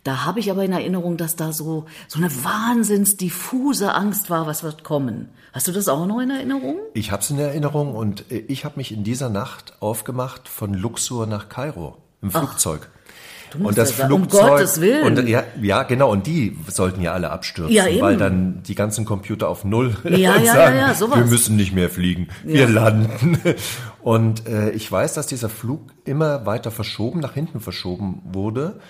Da 0.04 0.26
habe 0.26 0.38
ich 0.38 0.50
aber 0.50 0.62
in 0.62 0.72
Erinnerung, 0.72 1.16
dass 1.16 1.34
da 1.34 1.52
so, 1.52 1.86
so 2.08 2.18
eine 2.18 2.30
wahnsinns 2.44 3.16
diffuse 3.16 3.94
Angst 3.94 4.28
war, 4.28 4.46
was 4.46 4.62
wird 4.62 4.84
kommen. 4.84 5.30
Hast 5.54 5.66
du 5.66 5.72
das 5.72 5.88
auch 5.88 6.06
noch 6.06 6.20
in 6.20 6.28
Erinnerung? 6.28 6.76
Ich 6.92 7.10
habe 7.10 7.22
es 7.22 7.30
in 7.30 7.38
Erinnerung 7.38 7.94
und 7.94 8.30
äh, 8.30 8.44
ich 8.48 8.66
habe 8.66 8.76
mich 8.76 8.92
in 8.92 9.02
dieser 9.02 9.30
Nacht 9.30 9.72
aufgemacht 9.80 10.46
von 10.46 10.74
Luxor 10.74 11.26
nach 11.26 11.48
Kairo 11.48 11.96
im 12.20 12.30
Flugzeug. 12.30 12.90
Ach. 13.54 13.60
und 13.60 13.78
das 13.78 13.92
Flugzeug 13.92 14.42
um 14.42 14.48
Gottes 14.48 14.80
Willen. 14.82 15.18
Und 15.18 15.26
ja, 15.26 15.44
ja, 15.62 15.84
genau. 15.84 16.10
Und 16.10 16.26
die 16.26 16.54
sollten 16.68 17.00
ja 17.00 17.14
alle 17.14 17.30
abstürzen, 17.30 17.74
ja, 17.74 17.86
weil 18.00 18.18
dann 18.18 18.62
die 18.62 18.74
ganzen 18.74 19.06
Computer 19.06 19.48
auf 19.48 19.64
Null 19.64 19.96
ja, 20.04 20.36
ja, 20.36 20.44
sagen, 20.44 20.76
ja, 20.76 20.88
ja, 20.88 20.94
sowas. 20.94 21.18
wir 21.18 21.26
müssen 21.26 21.56
nicht 21.56 21.72
mehr 21.72 21.88
fliegen, 21.88 22.28
wir 22.42 22.68
landen. 22.68 23.38
Und 24.02 24.46
äh, 24.46 24.68
ich 24.72 24.90
weiß, 24.92 25.14
dass 25.14 25.28
dieser 25.28 25.48
Flug 25.48 25.80
immer 26.04 26.44
weiter 26.44 26.70
verschoben, 26.70 27.20
nach 27.20 27.32
hinten 27.32 27.60
verschoben 27.60 28.20
wurde 28.24 28.80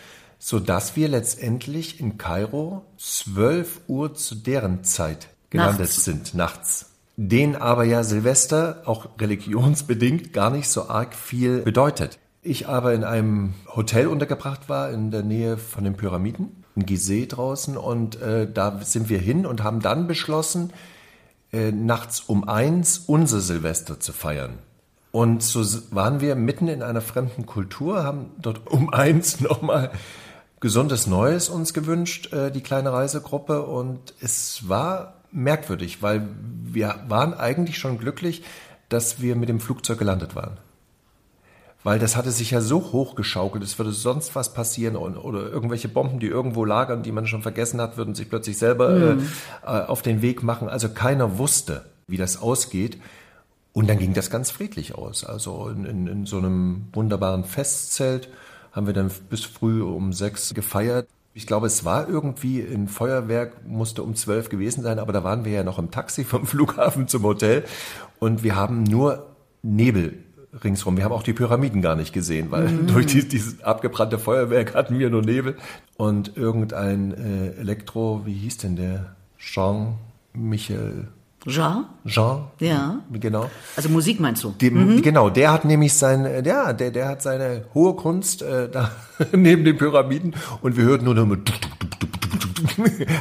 so 0.44 0.60
dass 0.60 0.94
wir 0.94 1.08
letztendlich 1.08 2.00
in 2.00 2.18
Kairo 2.18 2.84
12 2.98 3.80
Uhr 3.86 4.12
zu 4.12 4.34
deren 4.34 4.84
Zeit 4.84 5.28
gelandet 5.48 5.86
nachts. 5.86 6.04
sind, 6.04 6.34
nachts. 6.34 6.90
Den 7.16 7.56
aber 7.56 7.84
ja 7.84 8.04
Silvester 8.04 8.82
auch 8.84 9.08
religionsbedingt 9.18 10.34
gar 10.34 10.50
nicht 10.50 10.68
so 10.68 10.90
arg 10.90 11.14
viel 11.14 11.62
bedeutet. 11.62 12.18
Ich 12.42 12.68
aber 12.68 12.92
in 12.92 13.04
einem 13.04 13.54
Hotel 13.74 14.06
untergebracht 14.06 14.68
war 14.68 14.90
in 14.90 15.10
der 15.10 15.22
Nähe 15.22 15.56
von 15.56 15.82
den 15.82 15.96
Pyramiden, 15.96 16.62
in 16.76 16.84
Gizeh 16.84 17.24
draußen, 17.24 17.78
und 17.78 18.20
äh, 18.20 18.46
da 18.46 18.80
sind 18.82 19.08
wir 19.08 19.20
hin 19.20 19.46
und 19.46 19.62
haben 19.62 19.80
dann 19.80 20.06
beschlossen, 20.06 20.74
äh, 21.54 21.72
nachts 21.72 22.20
um 22.20 22.46
eins 22.46 22.98
unser 23.06 23.40
Silvester 23.40 23.98
zu 23.98 24.12
feiern. 24.12 24.58
Und 25.10 25.42
so 25.42 25.64
waren 25.90 26.20
wir 26.20 26.34
mitten 26.34 26.68
in 26.68 26.82
einer 26.82 27.00
fremden 27.00 27.46
Kultur, 27.46 28.04
haben 28.04 28.32
dort 28.36 28.66
um 28.66 28.92
eins 28.92 29.40
nochmal 29.40 29.90
gesundes 30.64 31.06
Neues 31.06 31.50
uns 31.50 31.74
gewünscht, 31.74 32.32
äh, 32.32 32.50
die 32.50 32.62
kleine 32.62 32.90
Reisegruppe. 32.90 33.64
Und 33.64 34.14
es 34.22 34.66
war 34.66 35.20
merkwürdig, 35.30 36.00
weil 36.00 36.26
wir 36.64 37.04
waren 37.06 37.34
eigentlich 37.34 37.76
schon 37.76 37.98
glücklich, 37.98 38.42
dass 38.88 39.20
wir 39.20 39.36
mit 39.36 39.50
dem 39.50 39.60
Flugzeug 39.60 39.98
gelandet 39.98 40.34
waren. 40.34 40.56
Weil 41.82 41.98
das 41.98 42.16
hatte 42.16 42.30
sich 42.30 42.52
ja 42.52 42.62
so 42.62 42.92
hochgeschaukelt, 42.92 43.62
es 43.62 43.78
würde 43.78 43.92
sonst 43.92 44.34
was 44.34 44.54
passieren 44.54 44.96
oder 44.96 45.50
irgendwelche 45.50 45.88
Bomben, 45.88 46.18
die 46.18 46.28
irgendwo 46.28 46.64
lagern, 46.64 47.02
die 47.02 47.12
man 47.12 47.26
schon 47.26 47.42
vergessen 47.42 47.78
hat, 47.78 47.98
würden 47.98 48.14
sich 48.14 48.30
plötzlich 48.30 48.56
selber 48.56 49.16
mhm. 49.16 49.28
äh, 49.66 49.66
auf 49.66 50.00
den 50.00 50.22
Weg 50.22 50.42
machen. 50.42 50.70
Also 50.70 50.88
keiner 50.88 51.36
wusste, 51.36 51.84
wie 52.06 52.16
das 52.16 52.40
ausgeht. 52.40 52.96
Und 53.74 53.90
dann 53.90 53.98
ging 53.98 54.14
das 54.14 54.30
ganz 54.30 54.50
friedlich 54.50 54.94
aus. 54.94 55.24
Also 55.24 55.68
in, 55.68 55.84
in, 55.84 56.06
in 56.06 56.24
so 56.24 56.38
einem 56.38 56.86
wunderbaren 56.94 57.44
Festzelt 57.44 58.30
haben 58.74 58.86
wir 58.86 58.94
dann 58.94 59.10
bis 59.30 59.44
früh 59.44 59.82
um 59.82 60.12
sechs 60.12 60.52
gefeiert. 60.52 61.08
Ich 61.32 61.46
glaube, 61.46 61.66
es 61.66 61.84
war 61.84 62.08
irgendwie 62.08 62.60
ein 62.60 62.88
Feuerwerk, 62.88 63.66
musste 63.66 64.02
um 64.02 64.14
zwölf 64.14 64.48
gewesen 64.48 64.82
sein, 64.82 64.98
aber 64.98 65.12
da 65.12 65.24
waren 65.24 65.44
wir 65.44 65.52
ja 65.52 65.64
noch 65.64 65.78
im 65.78 65.90
Taxi 65.90 66.24
vom 66.24 66.46
Flughafen 66.46 67.08
zum 67.08 67.22
Hotel 67.22 67.64
und 68.18 68.42
wir 68.42 68.56
haben 68.56 68.82
nur 68.82 69.26
Nebel 69.62 70.18
ringsrum. 70.62 70.96
Wir 70.96 71.04
haben 71.04 71.12
auch 71.12 71.22
die 71.22 71.32
Pyramiden 71.32 71.82
gar 71.82 71.96
nicht 71.96 72.12
gesehen, 72.12 72.50
weil 72.50 72.68
mhm. 72.68 72.86
durch 72.88 73.06
dieses, 73.06 73.28
dieses 73.28 73.62
abgebrannte 73.62 74.18
Feuerwerk 74.18 74.74
hatten 74.74 74.98
wir 74.98 75.10
nur 75.10 75.22
Nebel. 75.22 75.56
Und 75.96 76.36
irgendein 76.36 77.12
äh, 77.12 77.60
Elektro, 77.60 78.22
wie 78.24 78.34
hieß 78.34 78.58
denn 78.58 78.76
der? 78.76 79.16
Jean 79.38 79.94
Michel 80.32 81.08
Jean? 81.46 81.86
Jean. 82.06 82.44
Ja. 82.58 83.00
Genau. 83.12 83.50
Also 83.76 83.88
Musik 83.88 84.20
meinst 84.20 84.42
du? 84.44 84.54
Dem, 84.60 84.96
mhm. 84.96 85.02
Genau, 85.02 85.30
der 85.30 85.52
hat 85.52 85.64
nämlich 85.64 85.94
sein, 85.94 86.44
ja, 86.44 86.72
der, 86.72 86.90
der 86.90 87.08
hat 87.08 87.22
seine 87.22 87.64
hohe 87.74 87.94
Kunst 87.94 88.42
äh, 88.42 88.68
da 88.70 88.90
neben 89.32 89.64
den 89.64 89.76
Pyramiden 89.76 90.34
und 90.62 90.76
wir 90.76 90.84
hörten 90.84 91.04
nur 91.04 91.14
noch 91.14 91.26
mit 91.26 91.50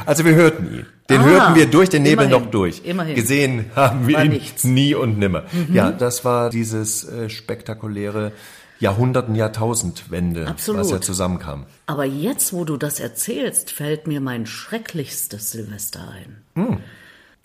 also 0.06 0.24
wir 0.24 0.34
hörten 0.34 0.74
ihn. 0.74 0.86
Den 1.10 1.20
ah, 1.20 1.24
hörten 1.24 1.54
wir 1.54 1.66
durch 1.66 1.90
den 1.90 2.02
Nebel 2.02 2.26
immerhin, 2.26 2.44
noch 2.44 2.50
durch. 2.50 2.82
Immerhin. 2.84 3.14
Gesehen 3.14 3.66
haben 3.76 4.06
wir 4.06 4.16
war 4.16 4.24
ihn 4.24 4.32
nichts. 4.32 4.64
nie 4.64 4.94
und 4.94 5.18
nimmer. 5.18 5.44
Mhm. 5.52 5.74
Ja, 5.74 5.90
das 5.90 6.24
war 6.24 6.50
dieses 6.50 7.04
äh, 7.04 7.28
spektakuläre 7.28 8.32
Jahrhunderten, 8.80 9.34
Jahrtausendwende, 9.34 10.46
Absolut. 10.46 10.80
was 10.80 10.90
ja 10.90 11.00
zusammenkam. 11.00 11.66
Aber 11.86 12.04
jetzt, 12.04 12.52
wo 12.52 12.64
du 12.64 12.76
das 12.76 13.00
erzählst, 13.00 13.70
fällt 13.70 14.06
mir 14.06 14.20
mein 14.20 14.46
schrecklichstes 14.46 15.52
Silvester 15.52 16.08
ein. 16.08 16.42
Mhm. 16.54 16.78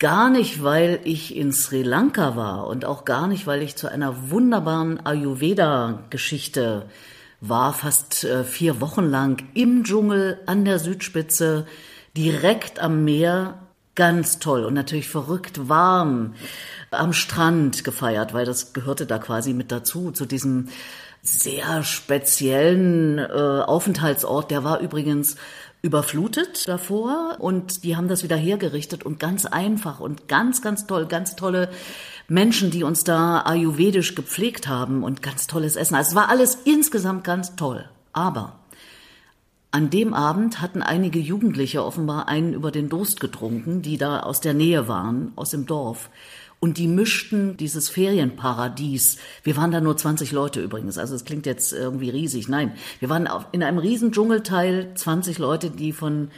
Gar 0.00 0.30
nicht, 0.30 0.62
weil 0.62 0.98
ich 1.04 1.36
in 1.36 1.52
Sri 1.52 1.82
Lanka 1.82 2.34
war 2.34 2.68
und 2.68 2.86
auch 2.86 3.04
gar 3.04 3.28
nicht, 3.28 3.46
weil 3.46 3.60
ich 3.60 3.76
zu 3.76 3.86
einer 3.86 4.30
wunderbaren 4.30 5.04
Ayurveda-Geschichte 5.04 6.86
war, 7.42 7.74
fast 7.74 8.24
äh, 8.24 8.42
vier 8.44 8.80
Wochen 8.80 9.04
lang 9.04 9.44
im 9.52 9.84
Dschungel 9.84 10.40
an 10.46 10.64
der 10.64 10.78
Südspitze, 10.78 11.66
direkt 12.16 12.78
am 12.80 13.04
Meer, 13.04 13.58
ganz 13.94 14.38
toll 14.38 14.64
und 14.64 14.72
natürlich 14.72 15.10
verrückt 15.10 15.68
warm 15.68 16.32
am 16.90 17.12
Strand 17.12 17.84
gefeiert, 17.84 18.32
weil 18.32 18.46
das 18.46 18.72
gehörte 18.72 19.04
da 19.04 19.18
quasi 19.18 19.52
mit 19.52 19.70
dazu, 19.70 20.12
zu 20.12 20.24
diesem 20.24 20.68
sehr 21.20 21.82
speziellen 21.82 23.18
äh, 23.18 23.22
Aufenthaltsort. 23.66 24.50
Der 24.50 24.64
war 24.64 24.80
übrigens 24.80 25.36
überflutet 25.82 26.68
davor 26.68 27.36
und 27.38 27.84
die 27.84 27.96
haben 27.96 28.08
das 28.08 28.22
wieder 28.22 28.36
hergerichtet 28.36 29.04
und 29.04 29.18
ganz 29.18 29.46
einfach 29.46 30.00
und 30.00 30.28
ganz, 30.28 30.60
ganz 30.60 30.86
toll, 30.86 31.06
ganz 31.06 31.36
tolle 31.36 31.70
Menschen, 32.28 32.70
die 32.70 32.84
uns 32.84 33.02
da 33.04 33.42
ayurvedisch 33.42 34.14
gepflegt 34.14 34.68
haben 34.68 35.02
und 35.02 35.22
ganz 35.22 35.46
tolles 35.46 35.76
Essen. 35.76 35.94
Also 35.94 36.10
es 36.10 36.14
war 36.14 36.28
alles 36.28 36.58
insgesamt 36.64 37.24
ganz 37.24 37.56
toll. 37.56 37.88
Aber 38.12 38.60
an 39.72 39.88
dem 39.88 40.14
Abend 40.14 40.60
hatten 40.60 40.82
einige 40.82 41.18
Jugendliche 41.18 41.84
offenbar 41.84 42.28
einen 42.28 42.54
über 42.54 42.72
den 42.72 42.88
Durst 42.88 43.20
getrunken, 43.20 43.82
die 43.82 43.98
da 43.98 44.20
aus 44.20 44.40
der 44.40 44.52
Nähe 44.52 44.88
waren, 44.88 45.32
aus 45.36 45.50
dem 45.50 45.64
Dorf. 45.64 46.10
Und 46.62 46.76
die 46.76 46.88
mischten 46.88 47.56
dieses 47.56 47.88
Ferienparadies. 47.88 49.16
Wir 49.42 49.56
waren 49.56 49.70
da 49.70 49.80
nur 49.80 49.96
20 49.96 50.30
Leute 50.30 50.60
übrigens. 50.60 50.98
Also 50.98 51.14
es 51.14 51.24
klingt 51.24 51.46
jetzt 51.46 51.72
irgendwie 51.72 52.10
riesig. 52.10 52.48
Nein, 52.48 52.74
wir 52.98 53.08
waren 53.08 53.26
in 53.52 53.62
einem 53.62 53.78
riesen 53.78 54.12
Dschungelteil 54.12 54.92
20 54.94 55.38
Leute, 55.38 55.70
die 55.70 55.92
von 55.92 56.30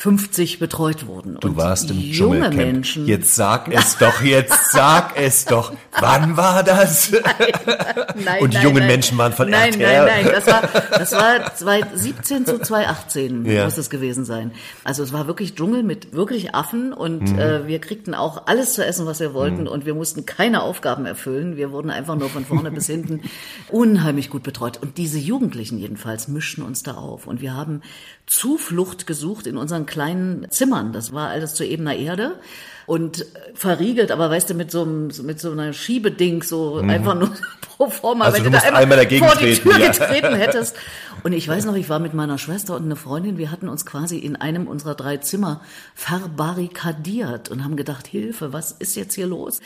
50 0.00 0.60
betreut 0.60 1.08
wurden. 1.08 1.38
Du 1.40 1.48
und 1.48 1.56
warst 1.56 1.90
im 1.90 1.98
junge 1.98 2.12
Dschungelcamp. 2.36 2.54
Menschen. 2.56 3.06
Jetzt 3.08 3.34
sag 3.34 3.66
es 3.74 3.98
doch, 3.98 4.22
jetzt 4.22 4.70
sag 4.70 5.18
es 5.18 5.44
doch. 5.44 5.72
Wann 5.98 6.36
war 6.36 6.62
das? 6.62 7.10
Nein, 8.14 8.40
Und 8.40 8.52
die 8.52 8.58
nein, 8.58 8.62
jungen 8.64 8.78
nein. 8.78 8.86
Menschen 8.86 9.18
waren 9.18 9.32
von 9.32 9.50
nein, 9.50 9.72
RTL. 9.72 10.06
Nein, 10.06 10.24
nein, 10.24 10.32
das 10.32 10.46
war, 10.46 10.62
das 10.96 11.12
war 11.12 11.52
2017 11.52 12.46
zu 12.46 12.60
2018 12.60 13.44
Ja. 13.44 13.64
muss 13.64 13.76
es 13.76 13.90
gewesen 13.90 14.24
sein. 14.24 14.52
Also 14.84 15.02
es 15.02 15.12
war 15.12 15.26
wirklich 15.26 15.56
Dschungel 15.56 15.82
mit 15.82 16.12
wirklich 16.12 16.54
Affen 16.54 16.92
und 16.92 17.32
Mhm. 17.32 17.38
äh, 17.40 17.66
wir 17.66 17.80
kriegten 17.80 18.14
auch 18.14 18.46
alles 18.46 18.74
zu 18.74 18.84
essen, 18.86 19.04
was 19.04 19.18
wir 19.18 19.34
wollten 19.34 19.66
und 19.66 19.84
wir 19.84 19.94
mussten 19.94 20.24
keine 20.26 20.62
Aufgaben 20.62 21.06
erfüllen. 21.06 21.56
Wir 21.56 21.72
wurden 21.72 21.90
einfach 21.90 22.14
nur 22.14 22.28
von 22.30 22.44
vorne 22.44 22.70
bis 22.70 22.86
hinten 22.86 23.22
unheimlich 23.68 24.30
gut 24.30 24.44
betreut. 24.44 24.76
Und 24.80 24.96
diese 24.96 25.18
Jugendlichen 25.18 25.78
jedenfalls 25.78 26.28
mischten 26.28 26.62
uns 26.62 26.84
da 26.84 26.94
auf 26.94 27.26
und 27.26 27.40
wir 27.40 27.54
haben 27.54 27.82
Zuflucht 28.26 29.06
gesucht 29.08 29.46
in 29.48 29.56
unseren 29.56 29.86
kleinen 29.88 30.48
Zimmern. 30.50 30.92
Das 30.92 31.12
war 31.12 31.30
alles 31.30 31.54
zu 31.54 31.64
ebener 31.64 31.96
Erde 31.96 32.38
und 32.88 33.26
verriegelt, 33.54 34.10
aber 34.10 34.30
weißt 34.30 34.50
du, 34.50 34.54
mit 34.54 34.70
so 34.70 34.82
einem, 34.82 35.10
mit 35.22 35.40
so 35.40 35.50
einer 35.50 35.72
Schiebeding, 35.74 36.42
so 36.42 36.76
einfach 36.76 37.14
nur 37.14 37.30
pro 37.76 37.90
forma, 37.90 38.24
Also 38.24 38.38
wenn 38.38 38.44
du 38.44 38.50
du 38.50 38.64
einmal, 38.64 38.82
einmal 38.82 38.98
dagegen 38.98 39.26
vor 39.26 39.36
die 39.36 39.54
Tür 39.54 39.78
ja. 39.78 39.90
getreten 39.90 40.34
hättest. 40.36 40.74
Und 41.22 41.32
ich 41.32 41.46
weiß 41.46 41.66
noch, 41.66 41.74
ich 41.74 41.90
war 41.90 41.98
mit 41.98 42.14
meiner 42.14 42.38
Schwester 42.38 42.76
und 42.76 42.84
einer 42.84 42.96
Freundin, 42.96 43.36
wir 43.36 43.50
hatten 43.50 43.68
uns 43.68 43.84
quasi 43.84 44.16
in 44.16 44.36
einem 44.36 44.66
unserer 44.66 44.94
drei 44.94 45.18
Zimmer 45.18 45.60
verbarrikadiert 45.94 47.50
und 47.50 47.62
haben 47.62 47.76
gedacht, 47.76 48.06
Hilfe, 48.06 48.54
was 48.54 48.72
ist 48.72 48.96
jetzt 48.96 49.14
hier 49.14 49.26
los? 49.26 49.60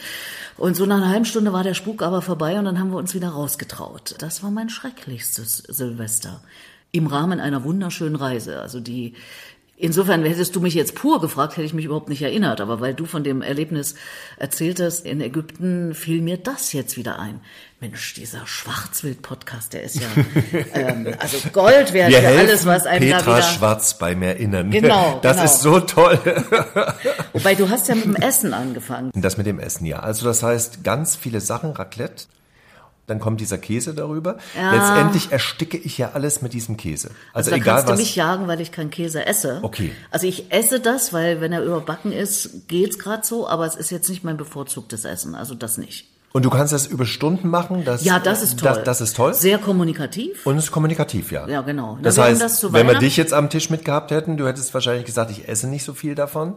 Und 0.56 0.76
so 0.76 0.84
nach 0.84 0.96
einer 0.96 1.10
halben 1.10 1.24
Stunde 1.24 1.52
war 1.52 1.62
der 1.62 1.74
Spuk 1.74 2.02
aber 2.02 2.22
vorbei 2.22 2.58
und 2.58 2.64
dann 2.64 2.80
haben 2.80 2.90
wir 2.90 2.98
uns 2.98 3.14
wieder 3.14 3.28
rausgetraut. 3.28 4.16
Das 4.18 4.42
war 4.42 4.50
mein 4.50 4.68
schrecklichstes 4.68 5.58
Silvester. 5.68 6.42
Im 6.90 7.06
Rahmen 7.06 7.38
einer 7.38 7.62
wunderschönen 7.64 8.16
Reise. 8.16 8.60
Also 8.60 8.80
die, 8.80 9.14
Insofern 9.76 10.24
hättest 10.24 10.54
du 10.54 10.60
mich 10.60 10.74
jetzt 10.74 10.94
pur 10.94 11.20
gefragt, 11.20 11.56
hätte 11.56 11.64
ich 11.64 11.74
mich 11.74 11.86
überhaupt 11.86 12.08
nicht 12.08 12.22
erinnert. 12.22 12.60
Aber 12.60 12.80
weil 12.80 12.94
du 12.94 13.04
von 13.04 13.24
dem 13.24 13.42
Erlebnis 13.42 13.96
erzähltest 14.36 15.04
in 15.04 15.20
Ägypten, 15.20 15.94
fiel 15.94 16.22
mir 16.22 16.36
das 16.36 16.72
jetzt 16.72 16.96
wieder 16.96 17.18
ein. 17.18 17.40
Mensch, 17.80 18.14
dieser 18.14 18.46
Schwarzwild-Podcast, 18.46 19.72
der 19.72 19.82
ist 19.82 19.96
ja 19.96 20.06
ähm, 20.74 21.08
also 21.18 21.36
Gold 21.52 21.92
wert 21.92 22.10
Wir 22.10 22.20
für 22.20 22.28
alles, 22.28 22.64
was 22.64 22.86
einem 22.86 23.10
da 23.10 23.16
Petra 23.16 23.36
wieder. 23.38 23.42
Schwarz 23.42 23.98
beim 23.98 24.22
Erinnern. 24.22 24.70
Genau, 24.70 25.18
Das 25.22 25.38
genau. 25.38 25.44
ist 25.46 25.60
so 25.62 25.80
toll. 25.80 26.18
Wobei 27.32 27.56
du 27.56 27.68
hast 27.68 27.88
ja 27.88 27.96
mit 27.96 28.04
dem 28.04 28.14
Essen 28.14 28.54
angefangen. 28.54 29.10
Das 29.14 29.36
mit 29.36 29.46
dem 29.46 29.58
Essen, 29.58 29.84
ja. 29.86 29.98
Also 29.98 30.24
das 30.26 30.44
heißt, 30.44 30.84
ganz 30.84 31.16
viele 31.16 31.40
Sachen, 31.40 31.70
Raclette, 31.72 32.26
dann 33.06 33.18
kommt 33.18 33.40
dieser 33.40 33.58
Käse 33.58 33.94
darüber. 33.94 34.38
Ja. 34.56 34.72
Letztendlich 34.72 35.32
ersticke 35.32 35.76
ich 35.76 35.98
ja 35.98 36.12
alles 36.12 36.40
mit 36.40 36.52
diesem 36.52 36.76
Käse. 36.76 37.08
Also, 37.08 37.16
Also 37.32 37.50
da 37.50 37.56
egal 37.56 37.74
kannst 37.74 37.88
du 37.88 37.92
was. 37.94 37.98
mich 38.00 38.16
jagen, 38.16 38.46
weil 38.48 38.60
ich 38.60 38.72
keinen 38.72 38.90
Käse 38.90 39.26
esse. 39.26 39.58
Okay. 39.62 39.92
Also 40.10 40.26
ich 40.26 40.52
esse 40.52 40.80
das, 40.80 41.12
weil 41.12 41.40
wenn 41.40 41.52
er 41.52 41.62
überbacken 41.64 42.12
ist, 42.12 42.68
geht's 42.68 42.98
gerade 42.98 43.26
so, 43.26 43.48
aber 43.48 43.66
es 43.66 43.74
ist 43.74 43.90
jetzt 43.90 44.08
nicht 44.08 44.22
mein 44.24 44.36
bevorzugtes 44.36 45.04
Essen. 45.04 45.34
Also 45.34 45.54
das 45.54 45.78
nicht. 45.78 46.08
Und 46.32 46.46
du 46.46 46.50
kannst 46.50 46.72
das 46.72 46.86
über 46.86 47.04
Stunden 47.04 47.48
machen. 47.48 47.84
Das, 47.84 48.04
Ja, 48.04 48.18
das 48.18 48.42
ist 48.42 48.58
toll. 48.58 48.72
Das, 48.76 48.84
das 48.84 49.00
ist 49.02 49.16
toll. 49.16 49.34
Sehr 49.34 49.58
kommunikativ. 49.58 50.46
Und 50.46 50.56
es 50.56 50.64
ist 50.64 50.70
kommunikativ, 50.70 51.30
ja. 51.30 51.46
Ja, 51.46 51.60
genau. 51.60 51.96
Na, 51.96 52.02
Das 52.02 52.16
heißt, 52.16 52.40
das 52.40 52.72
wenn 52.72 52.86
wir 52.86 52.98
dich 52.98 53.18
jetzt 53.18 53.34
am 53.34 53.50
Tisch 53.50 53.68
mitgehabt 53.68 54.10
hätten, 54.10 54.38
du 54.38 54.46
hättest 54.46 54.72
wahrscheinlich 54.72 55.04
gesagt, 55.04 55.30
ich 55.30 55.46
esse 55.48 55.66
nicht 55.66 55.84
so 55.84 55.92
viel 55.92 56.14
davon. 56.14 56.54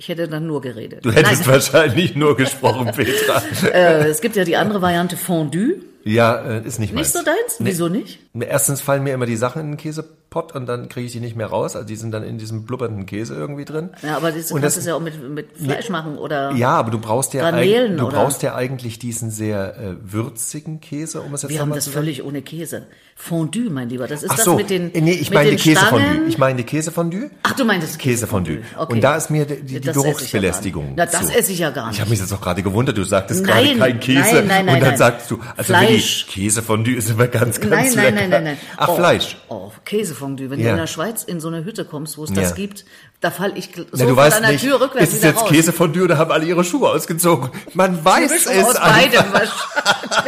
Ich 0.00 0.08
hätte 0.08 0.26
dann 0.28 0.46
nur 0.46 0.62
geredet. 0.62 1.04
Du 1.04 1.12
hättest 1.12 1.42
Nein, 1.42 1.54
wahrscheinlich 1.54 2.14
nur 2.16 2.34
gesprochen, 2.34 2.86
Petra. 2.96 3.42
äh, 3.70 4.08
es 4.08 4.22
gibt 4.22 4.34
ja 4.34 4.44
die 4.44 4.56
andere 4.56 4.80
Variante 4.80 5.18
Fondue. 5.18 5.74
Ja, 6.04 6.36
äh, 6.40 6.56
ist 6.66 6.78
nicht 6.78 6.94
Nicht 6.94 6.94
meins. 6.94 7.12
so 7.12 7.18
deins? 7.22 7.56
Wieso 7.58 7.88
nicht? 7.90 8.18
Erstens 8.32 8.80
fallen 8.80 9.02
mir 9.02 9.12
immer 9.12 9.26
die 9.26 9.36
Sachen 9.36 9.60
in 9.60 9.68
den 9.72 9.76
Käsepott 9.76 10.54
und 10.54 10.64
dann 10.64 10.88
kriege 10.88 11.04
ich 11.04 11.12
die 11.12 11.20
nicht 11.20 11.36
mehr 11.36 11.48
raus. 11.48 11.76
Also 11.76 11.86
die 11.86 11.96
sind 11.96 12.12
dann 12.12 12.22
in 12.22 12.38
diesem 12.38 12.64
blubbernden 12.64 13.04
Käse 13.04 13.34
irgendwie 13.34 13.66
drin. 13.66 13.90
Ja, 14.02 14.16
aber 14.16 14.32
das, 14.32 14.48
du 14.48 14.54
Und 14.54 14.62
kannst 14.62 14.78
das- 14.78 14.84
es 14.84 14.88
ja 14.88 14.94
auch 14.94 15.00
mit, 15.00 15.22
mit 15.28 15.48
Fleisch 15.58 15.90
machen 15.90 16.16
oder 16.16 16.52
Ja, 16.52 16.70
aber 16.70 16.90
du 16.90 16.98
brauchst 16.98 17.34
ja, 17.34 17.42
Garnelen, 17.42 17.98
du 17.98 18.08
brauchst 18.08 18.42
ja 18.42 18.54
eigentlich 18.54 18.98
diesen 18.98 19.30
sehr 19.30 19.76
äh, 19.76 19.96
würzigen 20.00 20.80
Käse, 20.80 21.20
um 21.20 21.34
es 21.34 21.42
jetzt 21.42 21.50
wir 21.52 21.60
haben 21.60 21.74
das 21.74 21.86
völlig 21.88 22.24
ohne 22.24 22.40
Käse. 22.40 22.86
Fondue, 23.22 23.68
mein 23.68 23.90
Lieber. 23.90 24.06
Das 24.08 24.22
ist 24.22 24.30
Ach 24.30 24.36
das 24.36 24.44
so, 24.46 24.54
mit 24.56 24.70
den 24.70 24.92
nee, 24.94 25.12
ich 25.12 25.30
meine 25.30 25.50
den 25.50 25.58
Käsefondue. 25.58 26.24
Ich 26.26 26.38
meine 26.38 26.64
Käsefondue. 26.64 27.30
Ach, 27.42 27.52
du 27.52 27.66
meinst 27.66 27.98
Käsefondue. 27.98 28.62
Okay. 28.78 28.94
Und 28.94 29.00
da 29.02 29.14
ist 29.16 29.28
mir 29.30 29.44
die, 29.44 29.56
die, 29.56 29.62
die 29.74 29.80
Das 29.80 29.94
ja 29.94 30.02
Geruchsbelästigung. 30.02 30.94
Na, 30.96 31.04
das 31.04 31.28
esse 31.28 31.52
ich 31.52 31.58
ja 31.58 31.68
gar 31.68 31.88
nicht. 31.88 31.96
Ich 31.96 32.00
habe 32.00 32.08
mich 32.10 32.18
jetzt 32.18 32.32
auch 32.32 32.40
gerade 32.40 32.62
gewundert, 32.62 32.96
du 32.96 33.04
sagtest 33.04 33.44
Nein, 33.44 33.76
gerade 33.76 33.92
kein 33.92 34.00
Käse. 34.00 34.18
nein, 34.36 34.46
nein, 34.46 34.46
nein, 34.46 34.74
und 34.76 34.80
dann 34.80 34.88
nein. 34.88 34.96
sagst 34.98 35.30
du, 35.30 35.38
also 35.54 35.64
Fleisch. 35.64 36.26
Willi, 36.34 36.46
Käsefondue 36.48 36.94
ist 36.94 37.10
immer 37.10 37.26
ganz, 37.28 37.60
ganz 37.60 37.70
Nein, 37.70 37.84
lecker. 37.94 38.02
nein, 38.02 38.14
nein, 38.14 38.30
nein, 38.30 38.44
nein. 38.44 38.56
Ach, 38.78 38.88
oh, 38.88 38.96
Fleisch. 38.96 39.36
Oh, 39.48 39.70
Käsefondue. 39.84 40.48
Wenn 40.48 40.58
Ja. 40.58 40.64
du 40.66 40.70
in 40.72 40.76
der 40.78 40.86
Schweiz 40.86 41.22
in 41.22 41.40
so 41.40 41.48
eine 41.48 41.62
Hütte 41.64 41.84
kommst, 41.84 42.16
wo 42.16 42.24
es 42.24 42.32
das 42.32 42.50
Ja. 42.50 42.54
gibt, 42.56 42.86
da 43.20 43.30
fall 43.30 43.52
ich 43.56 43.66
gl- 43.66 43.84
Na, 43.92 44.06
du 44.06 44.16
weißt 44.16 44.36
an 44.38 44.42
der 44.44 44.52
nicht, 44.52 44.64
Tür 44.64 44.80
rückwärts 44.80 45.10
ist 45.10 45.18
es 45.18 45.22
jetzt 45.24 45.42
raus. 45.42 45.50
Käsefondue 45.50 46.04
oder 46.04 46.16
haben 46.16 46.32
alle 46.32 46.46
ihre 46.46 46.64
Schuhe 46.64 46.88
ausgezogen? 46.88 47.50
Man 47.74 48.02
weiß 48.02 48.30
es 48.32 48.46
aus 48.48 48.76
einfach. 48.76 48.94
beidem 48.94 49.24
wahrscheinlich. 49.30 50.19